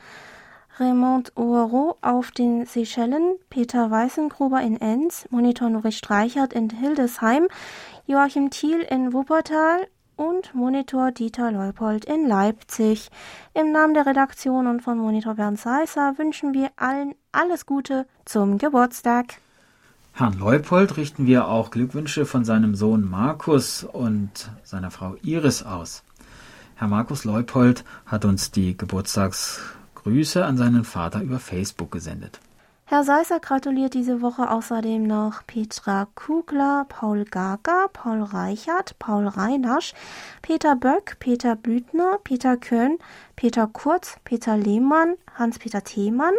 Raymond 0.80 1.38
Ouro 1.38 1.98
auf 2.02 2.32
den 2.32 2.66
Seychellen, 2.66 3.36
Peter 3.52 3.92
Weißengruber 3.92 4.60
in 4.62 4.82
Enns, 4.82 5.28
Monitor 5.30 5.70
Nuri 5.70 5.92
Streichert 5.92 6.52
in 6.52 6.72
Hildesheim, 6.72 7.48
Joachim 8.08 8.50
Thiel 8.50 8.80
in 8.82 9.14
Wuppertal, 9.14 9.86
und 10.16 10.56
Monitor 10.56 11.12
Dieter 11.12 11.52
Leupold 11.52 12.06
in 12.06 12.28
Leipzig. 12.28 13.10
Im 13.54 13.72
Namen 13.72 13.94
der 13.94 14.08
Redaktion 14.08 14.66
und 14.66 14.82
von 14.82 14.98
Monitor 14.98 15.36
Bernd 15.36 15.60
Seisser 15.60 16.18
wünschen 16.18 16.56
wir 16.56 16.72
allen 16.76 17.14
alles 17.32 17.68
Gute 17.68 18.08
zum 18.26 18.58
Geburtstag. 18.58 19.45
Herrn 20.18 20.40
Leupold 20.40 20.96
richten 20.96 21.28
wir 21.28 21.50
auch 21.50 21.72
Glückwünsche 21.72 22.26
von 22.26 22.46
seinem 22.46 22.74
Sohn 22.74 23.04
Markus 23.06 23.84
und 23.84 24.50
seiner 24.64 24.90
Frau 24.90 25.18
Iris 25.24 25.62
aus. 25.64 26.04
Herr 26.76 26.88
Markus 26.88 27.26
Leupold 27.26 27.84
hat 28.06 28.24
uns 28.24 28.50
die 28.50 28.78
Geburtstagsgrüße 28.78 30.46
an 30.46 30.56
seinen 30.56 30.86
Vater 30.86 31.22
über 31.22 31.40
Facebook 31.40 31.92
gesendet. 31.92 32.40
Herr 32.86 33.04
Seisser 33.04 33.42
gratuliert 33.42 33.94
diese 33.94 34.22
Woche 34.22 34.50
außerdem 34.50 35.06
noch 35.06 35.46
Petra 35.48 36.08
Kugler, 36.16 36.86
Paul 36.88 37.26
Gager, 37.26 37.90
Paul 37.92 38.24
Reichert, 38.24 38.98
Paul 39.00 39.28
Reinasch, 39.28 39.94
Peter 40.42 40.78
Böck, 40.78 41.18
Peter 41.20 41.58
Büthner, 41.58 42.20
Peter 42.24 42.56
Köhn, 42.56 43.00
Peter 43.36 43.68
Kurz, 43.68 44.16
Peter 44.24 44.56
Lehmann, 44.56 45.16
Hans-Peter 45.36 45.84
Themann, 45.84 46.34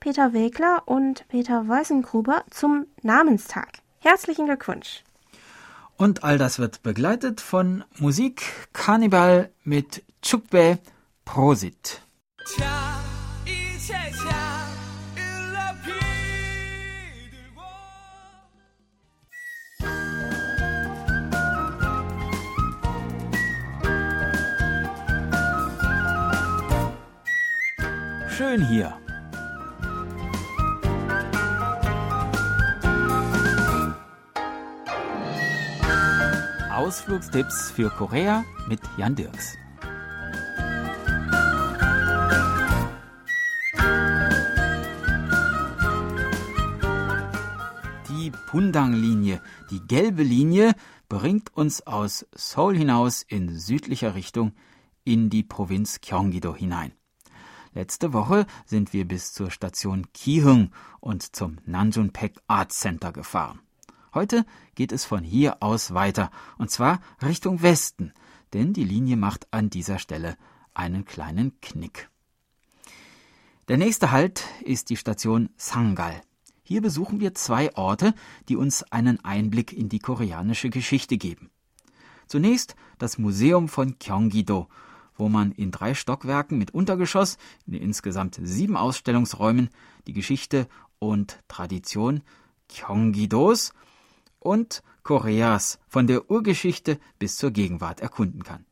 Peter 0.00 0.32
Wegler 0.32 0.82
und 0.86 1.26
Peter 1.28 1.68
Weißengruber 1.68 2.44
zum 2.50 2.86
Namenstag. 3.02 3.68
Herzlichen 4.00 4.46
Glückwunsch! 4.46 5.04
Und 5.96 6.24
all 6.24 6.38
das 6.38 6.58
wird 6.58 6.82
begleitet 6.82 7.40
von 7.42 7.84
Musik 7.98 8.42
Karneval 8.72 9.50
mit 9.64 10.02
Chukbe 10.22 10.78
Prosit. 11.24 12.00
Tja, 12.46 12.90
schön 28.40 28.66
hier. 28.68 28.98
Ausflugstipps 36.72 37.70
für 37.72 37.90
Korea 37.90 38.42
mit 38.66 38.80
Jan 38.96 39.14
Dirks. 39.14 39.58
Die 48.08 48.32
Pundang-Linie, 48.46 49.42
die 49.70 49.86
gelbe 49.86 50.22
Linie, 50.22 50.72
bringt 51.10 51.54
uns 51.54 51.86
aus 51.86 52.24
Seoul 52.34 52.74
hinaus 52.74 53.20
in 53.20 53.58
südlicher 53.58 54.14
Richtung 54.14 54.54
in 55.04 55.28
die 55.28 55.42
Provinz 55.42 56.00
Gyeonggi-do 56.00 56.56
hinein. 56.56 56.92
Letzte 57.72 58.12
Woche 58.12 58.46
sind 58.66 58.92
wir 58.92 59.06
bis 59.06 59.32
zur 59.32 59.52
Station 59.52 60.06
Kihung 60.12 60.72
und 60.98 61.36
zum 61.36 61.58
Nanjunpek 61.66 62.40
Art 62.48 62.72
Center 62.72 63.12
gefahren. 63.12 63.60
Heute 64.12 64.44
geht 64.74 64.90
es 64.90 65.04
von 65.04 65.22
hier 65.22 65.62
aus 65.62 65.94
weiter, 65.94 66.32
und 66.58 66.72
zwar 66.72 67.00
Richtung 67.22 67.62
Westen, 67.62 68.12
denn 68.54 68.72
die 68.72 68.82
Linie 68.82 69.16
macht 69.16 69.46
an 69.52 69.70
dieser 69.70 70.00
Stelle 70.00 70.36
einen 70.74 71.04
kleinen 71.04 71.60
Knick. 71.60 72.10
Der 73.68 73.76
nächste 73.76 74.10
Halt 74.10 74.44
ist 74.64 74.90
die 74.90 74.96
Station 74.96 75.50
Sangal. 75.56 76.22
Hier 76.64 76.82
besuchen 76.82 77.20
wir 77.20 77.34
zwei 77.36 77.72
Orte, 77.76 78.14
die 78.48 78.56
uns 78.56 78.82
einen 78.90 79.24
Einblick 79.24 79.72
in 79.72 79.88
die 79.88 80.00
koreanische 80.00 80.70
Geschichte 80.70 81.18
geben. 81.18 81.50
Zunächst 82.26 82.74
das 82.98 83.16
Museum 83.16 83.68
von 83.68 83.96
Gyeonggi-do, 84.00 84.68
wo 85.20 85.28
man 85.28 85.52
in 85.52 85.70
drei 85.70 85.94
Stockwerken 85.94 86.58
mit 86.58 86.72
Untergeschoss 86.72 87.38
in 87.66 87.74
insgesamt 87.74 88.40
sieben 88.42 88.76
Ausstellungsräumen 88.76 89.70
die 90.06 90.12
Geschichte 90.12 90.66
und 90.98 91.38
Tradition 91.46 92.22
Gyeonggi-dos 92.68 93.72
und 94.40 94.82
Koreas 95.02 95.78
von 95.88 96.06
der 96.06 96.30
Urgeschichte 96.30 96.98
bis 97.18 97.36
zur 97.36 97.50
Gegenwart 97.52 98.00
erkunden 98.00 98.42
kann. 98.42 98.64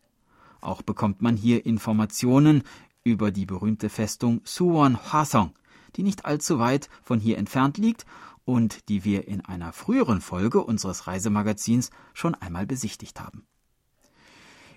Auch 0.60 0.82
bekommt 0.82 1.22
man 1.22 1.36
hier 1.36 1.64
Informationen 1.64 2.64
über 3.04 3.30
die 3.30 3.46
berühmte 3.46 3.88
Festung 3.88 4.40
Suwon 4.44 4.96
Hwasong, 4.96 5.52
die 5.96 6.02
nicht 6.02 6.24
allzu 6.24 6.58
weit 6.58 6.88
von 7.02 7.20
hier 7.20 7.38
entfernt 7.38 7.78
liegt 7.78 8.06
und 8.44 8.88
die 8.88 9.04
wir 9.04 9.28
in 9.28 9.44
einer 9.44 9.72
früheren 9.72 10.20
Folge 10.20 10.62
unseres 10.64 11.06
Reisemagazins 11.06 11.90
schon 12.14 12.34
einmal 12.34 12.66
besichtigt 12.66 13.20
haben. 13.20 13.46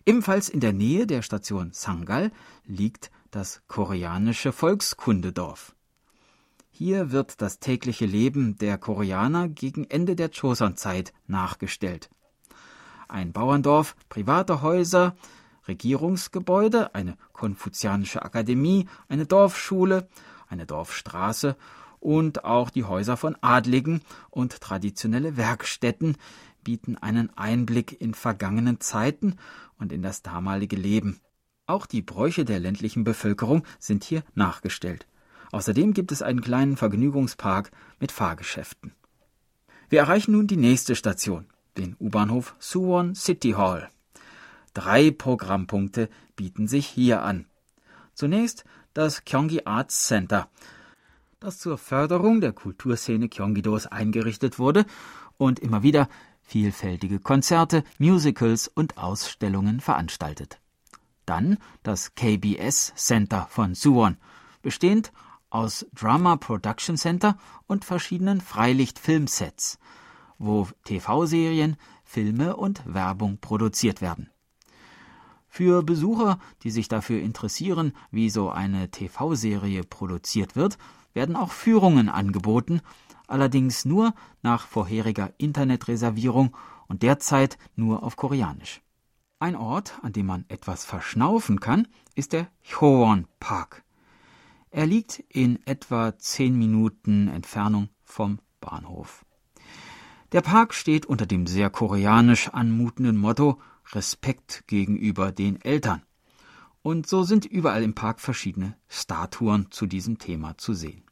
Ebenfalls 0.05 0.49
in 0.49 0.59
der 0.59 0.73
Nähe 0.73 1.05
der 1.05 1.21
Station 1.21 1.71
Sangal 1.73 2.31
liegt 2.65 3.11
das 3.29 3.61
koreanische 3.67 4.51
Volkskundedorf. 4.51 5.75
Hier 6.69 7.11
wird 7.11 7.41
das 7.41 7.59
tägliche 7.59 8.05
Leben 8.05 8.57
der 8.57 8.77
Koreaner 8.77 9.47
gegen 9.47 9.85
Ende 9.85 10.15
der 10.15 10.29
Joseon-Zeit 10.29 11.13
nachgestellt. 11.27 12.09
Ein 13.07 13.33
Bauerndorf, 13.33 13.95
private 14.09 14.61
Häuser, 14.61 15.15
Regierungsgebäude, 15.67 16.95
eine 16.95 17.17
konfuzianische 17.33 18.23
Akademie, 18.23 18.87
eine 19.07 19.25
Dorfschule, 19.25 20.07
eine 20.47 20.65
Dorfstraße 20.65 21.55
und 21.99 22.43
auch 22.43 22.71
die 22.71 22.83
Häuser 22.83 23.15
von 23.15 23.37
Adligen 23.41 24.01
und 24.29 24.59
traditionelle 24.59 25.37
Werkstätten 25.37 26.17
bieten 26.63 26.97
einen 26.97 27.35
Einblick 27.37 27.99
in 27.99 28.13
vergangenen 28.13 28.79
Zeiten 28.79 29.35
und 29.77 29.91
in 29.91 30.01
das 30.01 30.21
damalige 30.21 30.75
Leben. 30.75 31.19
Auch 31.65 31.85
die 31.85 32.01
Bräuche 32.01 32.45
der 32.45 32.59
ländlichen 32.59 33.03
Bevölkerung 33.03 33.63
sind 33.79 34.03
hier 34.03 34.23
nachgestellt. 34.35 35.07
Außerdem 35.51 35.93
gibt 35.93 36.11
es 36.11 36.21
einen 36.21 36.41
kleinen 36.41 36.77
Vergnügungspark 36.77 37.71
mit 37.99 38.11
Fahrgeschäften. 38.11 38.93
Wir 39.89 39.99
erreichen 39.99 40.31
nun 40.31 40.47
die 40.47 40.57
nächste 40.57 40.95
Station, 40.95 41.47
den 41.77 41.95
U-Bahnhof 41.99 42.55
Suwon 42.59 43.15
City 43.15 43.51
Hall. 43.51 43.89
Drei 44.73 45.11
Programmpunkte 45.11 46.09
bieten 46.35 46.67
sich 46.67 46.87
hier 46.87 47.23
an. 47.23 47.45
Zunächst 48.13 48.63
das 48.93 49.25
Gyeonggi 49.25 49.61
Arts 49.65 50.07
Center, 50.07 50.49
das 51.39 51.57
zur 51.59 51.77
Förderung 51.77 52.39
der 52.39 52.53
Kulturszene 52.53 53.27
Gyeonggi-dos 53.27 53.87
eingerichtet 53.87 54.59
wurde 54.59 54.85
und 55.37 55.59
immer 55.59 55.83
wieder 55.83 56.07
vielfältige 56.51 57.19
Konzerte, 57.19 57.85
Musicals 57.97 58.67
und 58.67 58.97
Ausstellungen 58.97 59.79
veranstaltet. 59.79 60.59
Dann 61.25 61.57
das 61.81 62.13
KBS 62.15 62.91
Center 62.95 63.47
von 63.49 63.73
Suwon, 63.73 64.17
bestehend 64.61 65.13
aus 65.49 65.85
Drama 65.93 66.35
Production 66.35 66.97
Center 66.97 67.37
und 67.67 67.85
verschiedenen 67.85 68.41
Freilichtfilmsets, 68.41 69.79
wo 70.39 70.67
TV-Serien, 70.83 71.77
Filme 72.03 72.57
und 72.57 72.83
Werbung 72.85 73.37
produziert 73.37 74.01
werden. 74.01 74.29
Für 75.47 75.83
Besucher, 75.83 76.37
die 76.63 76.71
sich 76.71 76.89
dafür 76.89 77.21
interessieren, 77.21 77.93
wie 78.11 78.29
so 78.29 78.49
eine 78.49 78.91
TV-Serie 78.91 79.83
produziert 79.83 80.57
wird, 80.57 80.77
werden 81.13 81.37
auch 81.37 81.51
Führungen 81.51 82.09
angeboten 82.09 82.81
allerdings 83.31 83.85
nur 83.85 84.13
nach 84.41 84.67
vorheriger 84.67 85.33
Internetreservierung 85.37 86.55
und 86.87 87.03
derzeit 87.03 87.57
nur 87.75 88.03
auf 88.03 88.15
Koreanisch. 88.15 88.81
Ein 89.39 89.55
Ort, 89.55 89.97
an 90.03 90.13
dem 90.13 90.27
man 90.27 90.45
etwas 90.49 90.85
verschnaufen 90.85 91.59
kann, 91.59 91.87
ist 92.13 92.33
der 92.33 92.47
Hyowon 92.61 93.27
Park. 93.39 93.83
Er 94.69 94.85
liegt 94.85 95.23
in 95.29 95.59
etwa 95.65 96.17
zehn 96.17 96.57
Minuten 96.57 97.27
Entfernung 97.27 97.89
vom 98.03 98.39
Bahnhof. 98.59 99.25
Der 100.31 100.41
Park 100.41 100.73
steht 100.73 101.05
unter 101.05 101.25
dem 101.25 101.47
sehr 101.47 101.69
koreanisch 101.69 102.49
anmutenden 102.49 103.17
Motto 103.17 103.59
Respekt 103.93 104.63
gegenüber 104.67 105.31
den 105.31 105.59
Eltern. 105.59 106.03
Und 106.83 107.05
so 107.07 107.23
sind 107.23 107.45
überall 107.45 107.83
im 107.83 107.95
Park 107.95 108.21
verschiedene 108.21 108.77
Statuen 108.87 109.67
zu 109.71 109.87
diesem 109.87 110.19
Thema 110.19 110.57
zu 110.57 110.73
sehen. 110.73 111.03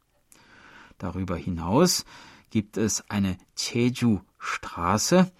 Darüber 1.00 1.36
hinaus 1.36 2.04
gibt 2.50 2.76
es 2.76 3.08
eine 3.08 3.38
Jeju-Straße, 3.56 5.32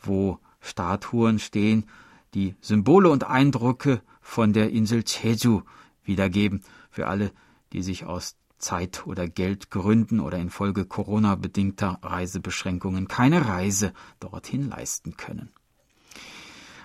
wo 0.00 0.38
Statuen 0.60 1.40
stehen, 1.40 1.84
die 2.32 2.54
Symbole 2.60 3.10
und 3.10 3.24
Eindrücke 3.24 4.02
von 4.20 4.52
der 4.52 4.70
Insel 4.70 5.02
Jeju 5.04 5.62
wiedergeben, 6.04 6.62
für 6.90 7.08
alle, 7.08 7.32
die 7.72 7.82
sich 7.82 8.04
aus 8.04 8.36
Zeit- 8.58 9.04
oder 9.06 9.26
Geldgründen 9.26 10.20
oder 10.20 10.38
infolge 10.38 10.84
Corona-bedingter 10.84 11.98
Reisebeschränkungen 12.00 13.08
keine 13.08 13.48
Reise 13.48 13.92
dorthin 14.20 14.68
leisten 14.68 15.16
können. 15.16 15.50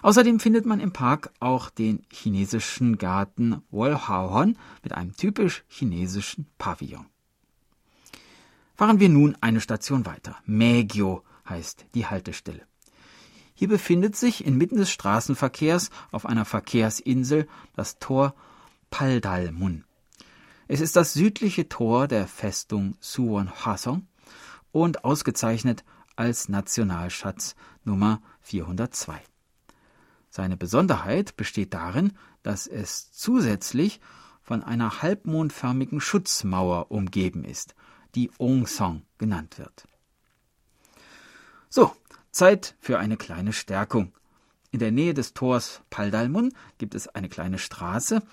Außerdem 0.01 0.39
findet 0.39 0.65
man 0.65 0.79
im 0.79 0.93
Park 0.93 1.31
auch 1.39 1.69
den 1.69 2.01
chinesischen 2.11 2.97
Garten 2.97 3.61
Wolhaohon 3.69 4.57
mit 4.81 4.93
einem 4.93 5.15
typisch 5.15 5.63
chinesischen 5.67 6.47
Pavillon. 6.57 7.05
Fahren 8.77 8.99
wir 8.99 9.09
nun 9.09 9.35
eine 9.41 9.59
Station 9.59 10.05
weiter. 10.05 10.37
Megyo 10.45 11.23
heißt 11.49 11.87
die 11.95 12.05
Haltestelle. 12.05 12.61
Hier 13.55 13.67
befindet 13.67 14.15
sich 14.15 14.45
inmitten 14.45 14.77
des 14.77 14.91
Straßenverkehrs 14.91 15.89
auf 16.11 16.27
einer 16.27 16.45
Verkehrsinsel 16.45 17.47
das 17.73 17.97
Tor 17.97 18.35
Paldalmun. 18.91 19.83
Es 20.67 20.79
ist 20.79 20.95
das 20.95 21.13
südliche 21.13 21.67
Tor 21.67 22.07
der 22.07 22.27
Festung 22.27 22.95
Suwon-Hwasong 22.99 24.05
und 24.71 25.03
ausgezeichnet 25.03 25.83
als 26.15 26.47
Nationalschatz 26.47 27.55
Nummer 27.83 28.21
402. 28.41 29.19
Seine 30.29 30.55
Besonderheit 30.55 31.35
besteht 31.35 31.73
darin, 31.73 32.13
dass 32.43 32.67
es 32.67 33.11
zusätzlich 33.11 34.01
von 34.43 34.63
einer 34.63 35.01
halbmondförmigen 35.01 35.99
Schutzmauer 35.99 36.91
umgeben 36.91 37.43
ist, 37.43 37.73
die 38.17 38.31
Ongsong 38.39 39.03
genannt 39.19 39.59
wird. 39.59 39.87
So, 41.69 41.95
Zeit 42.31 42.75
für 42.79 42.97
eine 42.97 43.15
kleine 43.15 43.53
Stärkung. 43.53 44.11
In 44.71 44.79
der 44.79 44.91
Nähe 44.91 45.13
des 45.13 45.35
Tors 45.35 45.81
Paldalmun 45.91 46.51
gibt 46.79 46.95
es 46.95 47.07
eine 47.07 47.29
kleine 47.29 47.59
Straße, 47.59 48.23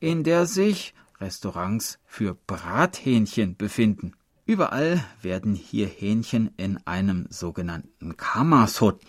in 0.00 0.24
der 0.24 0.46
sich 0.46 0.94
Restaurants 1.20 2.00
für 2.06 2.34
Brathähnchen 2.48 3.56
befinden. 3.56 4.14
Überall 4.46 5.04
werden 5.22 5.54
hier 5.54 5.86
Hähnchen 5.86 6.50
in 6.56 6.84
einem 6.84 7.28
sogenannten 7.30 8.16
Kamasot, 8.16 9.00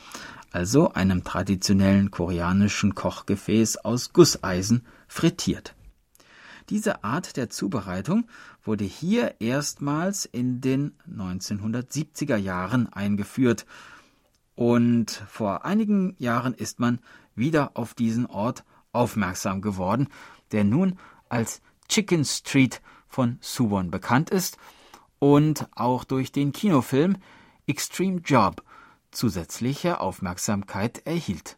also 0.52 0.94
einem 0.94 1.24
traditionellen 1.24 2.12
koreanischen 2.12 2.94
Kochgefäß 2.94 3.78
aus 3.78 4.14
Gusseisen, 4.14 4.86
frittiert. 5.08 5.74
Diese 6.72 7.04
Art 7.04 7.36
der 7.36 7.50
Zubereitung 7.50 8.30
wurde 8.64 8.86
hier 8.86 9.36
erstmals 9.42 10.24
in 10.24 10.62
den 10.62 10.94
1970er 11.06 12.38
Jahren 12.38 12.88
eingeführt 12.94 13.66
und 14.56 15.12
vor 15.28 15.66
einigen 15.66 16.16
Jahren 16.18 16.54
ist 16.54 16.80
man 16.80 17.00
wieder 17.36 17.72
auf 17.74 17.94
diesen 17.94 18.26
Ort 18.26 18.64
aufmerksam 18.94 19.62
geworden, 19.62 20.08
der 20.54 20.64
nun 20.64 20.98
als 21.28 21.62
Chicken 21.90 22.24
Street 22.24 22.82
von 23.10 23.38
Suwon 23.42 23.92
bekannt 23.92 24.30
ist 24.30 24.58
und 25.20 25.68
auch 25.76 26.06
durch 26.06 26.32
den 26.32 26.54
Kinofilm 26.54 27.18
Extreme 27.68 28.22
Job 28.22 28.64
zusätzliche 29.12 30.00
Aufmerksamkeit 30.00 31.06
erhielt. 31.06 31.58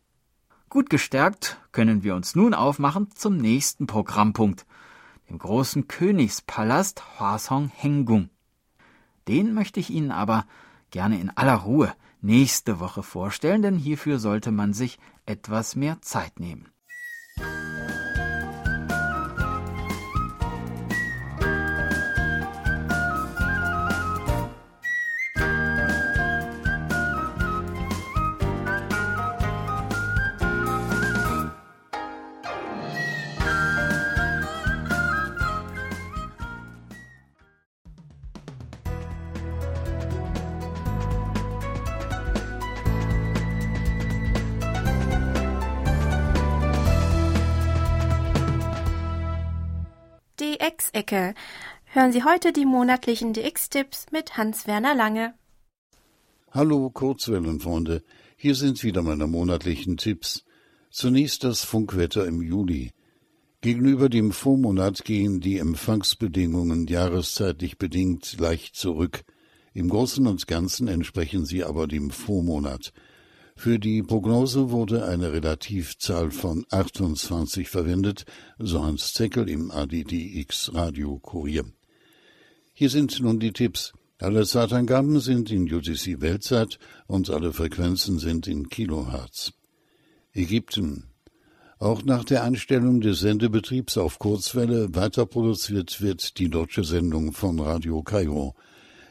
Gut 0.70 0.90
gestärkt 0.90 1.62
können 1.72 2.02
wir 2.02 2.16
uns 2.16 2.34
nun 2.34 2.56
aufmachen 2.56 3.12
zum 3.14 3.38
nächsten 3.38 3.86
Programmpunkt, 3.86 4.66
dem 5.30 5.38
großen 5.38 5.88
Königspalast 5.88 7.20
Hwasong 7.20 7.70
Hengung. 7.70 8.30
Den 9.28 9.54
möchte 9.54 9.80
ich 9.80 9.90
Ihnen 9.90 10.12
aber 10.12 10.46
gerne 10.92 11.20
in 11.20 11.30
aller 11.30 11.56
Ruhe 11.56 11.94
nächste 12.22 12.80
Woche 12.80 13.04
vorstellen, 13.04 13.62
denn 13.62 13.78
hierfür 13.78 14.20
sollte 14.20 14.52
man 14.52 14.74
sich 14.74 15.00
etwas 15.26 15.76
mehr 15.76 16.02
Zeit 16.02 16.40
nehmen. 16.40 16.73
Hören 52.04 52.12
Sie 52.12 52.26
heute 52.26 52.52
die 52.52 52.66
monatlichen 52.66 53.32
DX-Tipps 53.32 54.08
mit 54.12 54.36
Hans-Werner 54.36 54.94
Lange. 54.94 55.36
Hallo 56.52 56.90
Kurzwellenfreunde, 56.90 58.04
hier 58.36 58.56
sind 58.56 58.84
wieder 58.84 59.02
meine 59.04 59.26
monatlichen 59.26 59.96
Tipps. 59.96 60.44
Zunächst 60.92 61.46
das 61.46 61.64
Funkwetter 61.64 62.26
im 62.26 62.42
Juli. 62.42 62.92
Gegenüber 63.62 64.10
dem 64.10 64.34
Vormonat 64.34 65.06
gehen 65.06 65.40
die 65.40 65.60
Empfangsbedingungen 65.60 66.88
jahreszeitlich 66.88 67.78
bedingt 67.78 68.38
leicht 68.38 68.76
zurück. 68.76 69.24
Im 69.74 69.88
Großen 69.88 70.28
und 70.28 70.46
Ganzen 70.46 70.90
entsprechen 70.90 71.46
sie 71.46 71.64
aber 71.64 71.88
dem 71.88 72.12
Vormonat. 72.12 72.92
Für 73.56 73.80
die 73.80 74.04
Prognose 74.04 74.72
wurde 74.72 75.06
eine 75.06 75.32
Relativzahl 75.32 76.32
von 76.32 76.66
28 76.70 77.70
verwendet, 77.70 78.26
so 78.60 78.84
Hans 78.84 79.14
Zeckel 79.14 79.50
im 79.50 79.72
ADDX 79.72 80.74
Radio 80.74 81.18
Kurier. 81.20 81.64
Hier 82.76 82.90
sind 82.90 83.20
nun 83.20 83.40
die 83.40 83.54
Tipps. 83.54 83.94
Alle 84.20 84.48
Zeitangaben 84.48 85.20
sind 85.20 85.52
in 85.52 85.72
UTC 85.72 86.22
Weltzeit 86.22 86.80
und 87.06 87.30
alle 87.30 87.54
Frequenzen 87.54 88.18
sind 88.18 88.48
in 88.48 88.68
Kilohertz. 88.68 89.54
Ägypten. 90.34 91.04
Auch 91.78 92.04
nach 92.04 92.24
der 92.24 92.44
Einstellung 92.44 93.00
des 93.00 93.20
Sendebetriebs 93.20 94.00
auf 94.00 94.18
Kurzwelle 94.18 94.96
weiterproduziert 94.96 96.02
wird 96.02 96.40
die 96.40 96.50
deutsche 96.50 96.84
Sendung 96.84 97.32
von 97.32 97.60
Radio 97.60 98.02
Kairo. 98.02 98.56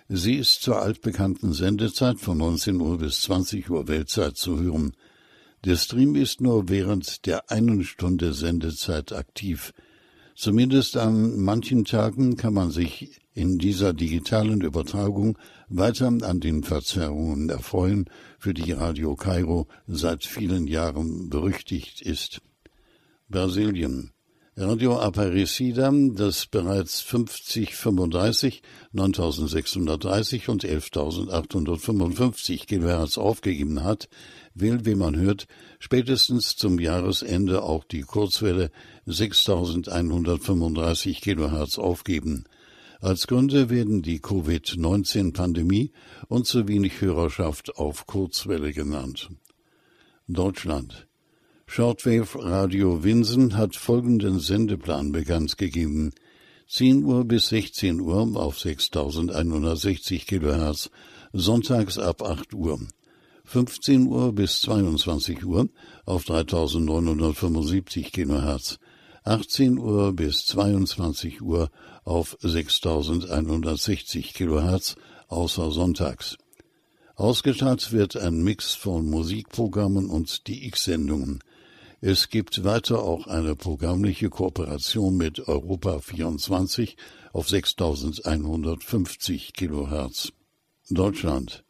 Sie 0.09 0.35
ist 0.35 0.63
zur 0.63 0.83
altbekannten 0.83 1.53
Sendezeit 1.53 2.19
von 2.19 2.39
19 2.39 2.81
Uhr 2.81 2.99
bis 2.99 3.21
20 3.23 3.71
Uhr 3.71 3.87
Weltzeit 3.87 4.37
zu 4.37 4.59
hören. 4.59 4.97
Der 5.65 5.77
Stream 5.77 6.17
ist 6.17 6.41
nur 6.41 6.69
während 6.69 7.27
der 7.27 7.49
einen 7.49 7.85
Stunde 7.85 8.33
Sendezeit 8.33 9.13
aktiv. 9.13 9.73
Zumindest 10.35 10.97
an 10.97 11.39
manchen 11.39 11.85
Tagen 11.85 12.37
kann 12.37 12.55
man 12.55 12.73
sich 12.73 13.22
in 13.35 13.59
dieser 13.59 13.93
digitalen 13.93 14.61
Übertragung 14.61 15.39
weiter 15.69 16.07
an 16.07 16.41
den 16.41 16.63
Verzerrungen 16.63 17.49
erfreuen, 17.49 18.09
für 18.39 18.55
die 18.55 18.73
Radio 18.73 19.17
Kairo 19.17 19.67
seit 19.87 20.25
vielen 20.25 20.67
Jahren 20.67 21.31
berüchtigt 21.31 22.03
ist. 22.03 22.41
Brasilien 23.29 24.13
Radio 24.55 25.01
Aparecida, 25.01 25.91
das 26.13 26.45
bereits 26.45 27.01
5035, 27.01 28.61
9630 28.93 30.51
und 30.51 30.67
11855 30.67 32.67
Kilohertz 32.67 33.17
aufgegeben 33.17 33.83
hat, 33.83 34.11
will, 34.55 34.85
wie 34.85 34.95
man 34.95 35.17
hört, 35.17 35.47
spätestens 35.79 36.57
zum 36.57 36.79
Jahresende 36.79 37.63
auch 37.63 37.85
die 37.85 38.03
Kurzwelle 38.03 38.71
6135 39.07 41.23
Kilohertz 41.23 41.79
aufgeben. 41.79 42.45
Als 43.03 43.27
Gründe 43.27 43.69
werden 43.69 44.01
die 44.03 44.21
Covid-19-Pandemie 44.21 45.91
und 46.29 46.47
zu 46.47 46.69
wenig 46.69 47.01
Hörerschaft 47.01 47.77
auf 47.77 48.07
Kurzwelle 48.07 48.73
genannt. 48.73 49.29
Deutschland 50.29 51.09
Shortwave 51.67 52.39
Radio 52.39 53.03
Winsen 53.03 53.57
hat 53.57 53.75
folgenden 53.75 54.39
Sendeplan 54.39 55.11
bekannt 55.11 55.59
gegeben. 55.59 56.13
10 56.69 57.03
Uhr 57.03 57.25
bis 57.25 57.49
16 57.49 57.99
Uhr 58.01 58.37
auf 58.37 58.61
6160 58.61 60.25
Kilohertz, 60.29 60.89
sonntags 61.33 61.99
ab 61.99 62.23
8 62.23 62.55
Uhr. 62.55 62.79
15 63.45 64.07
Uhr 64.07 64.33
bis 64.33 64.61
22 64.61 65.45
Uhr 65.45 65.69
auf 66.07 66.23
3975 66.23 68.13
Kilohertz. 68.13 68.79
18 69.25 69.79
Uhr 69.79 70.13
bis 70.13 70.47
22 70.47 71.43
Uhr 71.43 71.71
auf 72.05 72.37
6160 72.41 74.35
Kilohertz, 74.35 74.97
außer 75.29 75.71
sonntags. 75.71 76.37
Ausgestattet 77.15 77.93
wird 77.93 78.17
ein 78.17 78.43
Mix 78.43 78.75
von 78.75 79.09
Musikprogrammen 79.09 80.11
und 80.11 80.49
DX-Sendungen. 80.49 81.39
Es 82.01 82.31
gibt 82.31 82.65
weiter 82.65 83.05
auch 83.05 83.29
eine 83.29 83.55
programmliche 83.55 84.29
Kooperation 84.29 85.17
mit 85.17 85.47
Europa 85.47 86.01
24 86.01 86.97
auf 87.33 87.49
6150 87.49 89.53
Kilohertz. 89.53 90.33
Deutschland. 90.91 91.63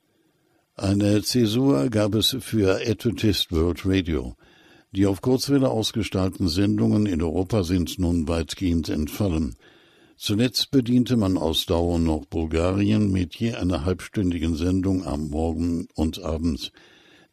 Eine 0.74 1.22
Zäsur 1.22 1.90
gab 1.90 2.14
es 2.14 2.34
für 2.40 2.80
Etotist 2.80 3.52
World 3.52 3.82
Radio. 3.84 4.36
Die 4.94 5.06
auf 5.06 5.22
Kurzwelle 5.22 5.70
ausgestalteten 5.70 6.48
Sendungen 6.48 7.06
in 7.06 7.22
Europa 7.22 7.64
sind 7.64 7.98
nun 7.98 8.28
weitgehend 8.28 8.90
entfallen. 8.90 9.56
Zuletzt 10.18 10.70
bediente 10.70 11.16
man 11.16 11.38
aus 11.38 11.64
Dauer 11.64 11.98
noch 11.98 12.26
Bulgarien 12.26 13.10
mit 13.10 13.34
je 13.36 13.54
einer 13.54 13.86
halbstündigen 13.86 14.54
Sendung 14.54 15.06
am 15.06 15.30
Morgen 15.30 15.88
und 15.94 16.22
Abend. 16.22 16.72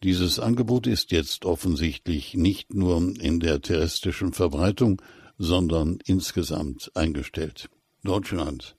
Dieses 0.04 0.40
Angebot 0.40 0.88
ist 0.88 1.12
jetzt 1.12 1.44
offensichtlich 1.44 2.34
nicht 2.34 2.74
nur 2.74 3.14
in 3.20 3.42
der 3.42 3.62
terrestrischen 3.62 4.32
Verbreitung, 4.32 5.02
sondern 5.38 6.00
insgesamt 6.06 6.92
eingestellt. 6.96 7.70
Deutschland. 8.06 8.78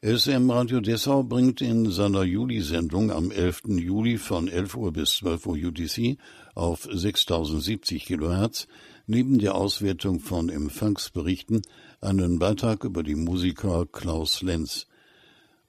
SM 0.00 0.48
Radio 0.48 0.80
Dessau 0.80 1.24
bringt 1.24 1.60
in 1.60 1.90
seiner 1.90 2.22
Juli-Sendung 2.22 3.10
am 3.10 3.32
11. 3.32 3.62
Juli 3.78 4.18
von 4.18 4.46
11 4.46 4.76
Uhr 4.76 4.92
bis 4.92 5.16
12 5.16 5.46
Uhr 5.46 5.56
UTC 5.56 6.18
auf 6.58 6.88
6070 6.90 8.04
Kilohertz 8.04 8.66
neben 9.06 9.38
der 9.38 9.54
Auswertung 9.54 10.20
von 10.20 10.48
Empfangsberichten 10.48 11.62
einen 12.00 12.38
Beitrag 12.38 12.84
über 12.84 13.02
die 13.02 13.14
Musiker 13.14 13.86
Klaus 13.86 14.42
Lenz. 14.42 14.86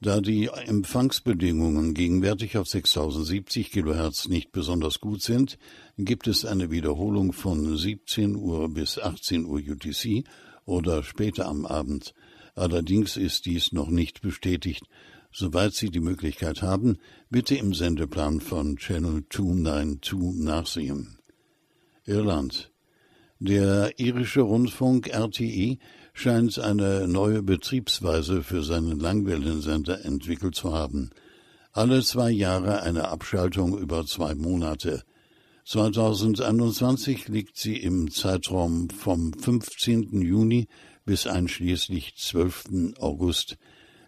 Da 0.01 0.21
die 0.21 0.47
Empfangsbedingungen 0.47 1.93
gegenwärtig 1.93 2.57
auf 2.57 2.67
6070 2.67 3.71
Kilohertz 3.71 4.27
nicht 4.27 4.51
besonders 4.51 4.99
gut 4.99 5.21
sind, 5.21 5.57
gibt 5.97 6.27
es 6.27 6.45
eine 6.45 6.71
Wiederholung 6.71 7.33
von 7.33 7.77
17 7.77 8.35
Uhr 8.35 8.69
bis 8.69 8.97
18 8.97 9.45
Uhr 9.45 9.59
UTC 9.59 10.23
oder 10.65 11.03
später 11.03 11.47
am 11.47 11.65
Abend. 11.65 12.13
Allerdings 12.55 13.15
ist 13.15 13.45
dies 13.45 13.73
noch 13.73 13.89
nicht 13.89 14.21
bestätigt. 14.21 14.83
Soweit 15.31 15.73
Sie 15.73 15.89
die 15.89 15.99
Möglichkeit 15.99 16.61
haben, 16.61 16.97
bitte 17.29 17.55
im 17.55 17.73
Sendeplan 17.73 18.41
von 18.41 18.77
Channel 18.77 19.23
292 19.29 20.43
nachsehen. 20.43 21.19
Irland. 22.05 22.71
Der 23.39 23.99
irische 23.99 24.41
Rundfunk 24.41 25.07
RTE 25.07 25.77
scheint 26.13 26.59
eine 26.59 27.07
neue 27.07 27.41
Betriebsweise 27.43 28.43
für 28.43 28.63
seinen 28.63 28.99
Langwellensender 28.99 30.03
entwickelt 30.03 30.55
zu 30.55 30.73
haben. 30.73 31.11
Alle 31.71 32.03
zwei 32.03 32.31
Jahre 32.31 32.81
eine 32.81 33.07
Abschaltung 33.07 33.77
über 33.77 34.05
zwei 34.05 34.35
Monate. 34.35 35.03
2021 35.65 37.27
liegt 37.27 37.55
sie 37.57 37.77
im 37.77 38.11
Zeitraum 38.11 38.89
vom 38.89 39.31
15. 39.33 40.21
Juni 40.21 40.67
bis 41.05 41.27
einschließlich 41.27 42.15
12. 42.17 42.95
August. 42.99 43.57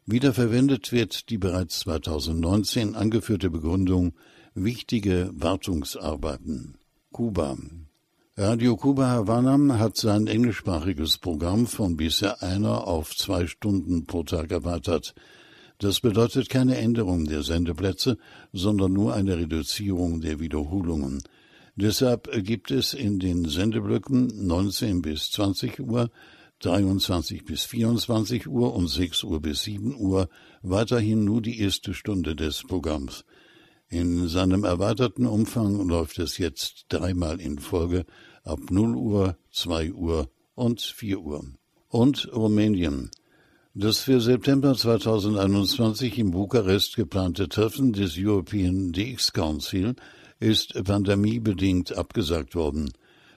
Wiederverwendet 0.07 0.91
wird 0.91 1.29
die 1.29 1.37
bereits 1.37 1.79
2019 1.81 2.95
angeführte 2.95 3.51
Begründung 3.51 4.13
wichtige 4.55 5.29
Wartungsarbeiten. 5.33 6.77
Kuba. 7.11 7.57
Radio 8.35 8.77
Kuba 8.77 9.09
Havana 9.09 9.77
hat 9.77 9.97
sein 9.97 10.25
englischsprachiges 10.25 11.19
Programm 11.19 11.67
von 11.67 11.97
bisher 11.97 12.41
einer 12.41 12.87
auf 12.87 13.15
zwei 13.15 13.45
Stunden 13.45 14.07
pro 14.07 14.23
Tag 14.23 14.51
erweitert. 14.51 15.13
Das 15.77 15.99
bedeutet 15.99 16.49
keine 16.49 16.77
Änderung 16.77 17.25
der 17.25 17.43
Sendeplätze, 17.43 18.17
sondern 18.53 18.93
nur 18.93 19.13
eine 19.13 19.37
Reduzierung 19.37 20.21
der 20.21 20.39
Wiederholungen. 20.39 21.21
Deshalb 21.75 22.29
gibt 22.43 22.71
es 22.71 22.93
in 22.93 23.19
den 23.19 23.45
Sendeblöcken 23.47 24.47
19 24.47 25.01
bis 25.01 25.29
20 25.31 25.79
Uhr 25.79 26.09
23 26.61 27.43
bis 27.43 27.63
24 27.63 28.47
Uhr 28.47 28.73
und 28.73 28.87
6 28.87 29.23
Uhr 29.23 29.41
bis 29.41 29.63
7 29.63 29.95
Uhr 29.95 30.29
weiterhin 30.61 31.23
nur 31.25 31.41
die 31.41 31.59
erste 31.59 31.93
Stunde 31.93 32.35
des 32.35 32.63
Programms. 32.63 33.25
In 33.89 34.27
seinem 34.27 34.63
erweiterten 34.63 35.25
Umfang 35.25 35.87
läuft 35.87 36.19
es 36.19 36.37
jetzt 36.37 36.85
dreimal 36.89 37.41
in 37.41 37.59
Folge 37.59 38.05
ab 38.43 38.59
0 38.69 38.95
Uhr, 38.95 39.37
2 39.51 39.91
Uhr 39.91 40.29
und 40.55 40.81
4 40.81 41.19
Uhr. 41.19 41.43
Und 41.89 42.31
Rumänien. 42.33 43.11
Das 43.73 43.99
für 43.99 44.21
September 44.21 44.75
2021 44.75 46.17
in 46.19 46.31
Bukarest 46.31 46.95
geplante 46.95 47.49
Treffen 47.49 47.93
des 47.93 48.15
European 48.17 48.91
DX 48.91 49.33
Council 49.33 49.95
ist 50.39 50.73
pandemiebedingt 50.83 51.97
abgesagt 51.97 52.55
worden. 52.55 52.91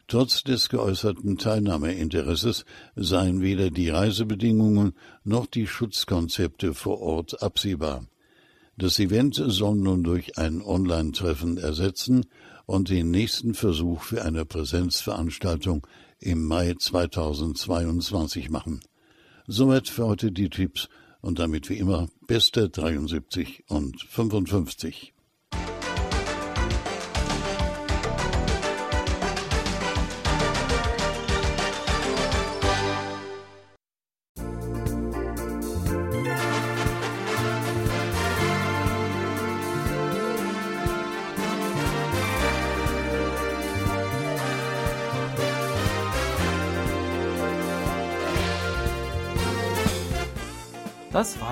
Trotz 0.06 0.42
des 0.42 0.68
geäußerten 0.68 1.38
Teilnahmeinteresses 1.38 2.64
seien 2.94 3.40
weder 3.40 3.70
die 3.70 3.88
Reisebedingungen 3.88 4.94
noch 5.24 5.46
die 5.46 5.66
Schutzkonzepte 5.66 6.74
vor 6.74 7.00
Ort 7.00 7.42
absehbar. 7.42 8.06
Das 8.76 8.98
Event 8.98 9.40
soll 9.46 9.76
nun 9.76 10.02
durch 10.02 10.36
ein 10.36 10.60
Online-Treffen 10.60 11.58
ersetzen 11.58 12.26
und 12.66 12.90
den 12.90 13.10
nächsten 13.10 13.54
Versuch 13.54 14.02
für 14.02 14.24
eine 14.24 14.44
Präsenzveranstaltung 14.44 15.86
im 16.18 16.44
Mai 16.44 16.74
2022 16.74 18.50
machen. 18.50 18.80
Soweit 19.46 19.88
für 19.88 20.06
heute 20.06 20.32
die 20.32 20.50
Tipps 20.50 20.88
und 21.20 21.38
damit 21.38 21.70
wie 21.70 21.78
immer 21.78 22.08
beste 22.26 22.68
73 22.68 23.64
und 23.68 24.02
55. 24.02 25.13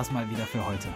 war's 0.03 0.11
mal 0.11 0.29
wieder 0.29 0.43
für 0.43 0.65
heute. 0.65 0.89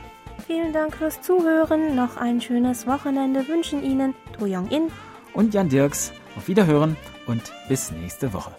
Vielen 0.45 0.74
Dank 0.74 0.97
fürs 0.97 1.22
Zuhören. 1.22 1.95
Noch 1.95 2.18
ein 2.18 2.41
schönes 2.41 2.86
Wochenende 2.88 3.47
wünschen 3.47 3.82
Ihnen 3.82 4.14
To 4.38 4.45
Young 4.45 4.68
In 4.68 4.91
und 5.34 5.53
Jan 5.53 5.70
Dirks. 5.70 6.12
Auf 6.36 6.49
Wiederhören 6.49 6.97
und 7.26 7.41
bis 7.70 7.91
nächste 7.91 8.34
Woche. 8.34 8.51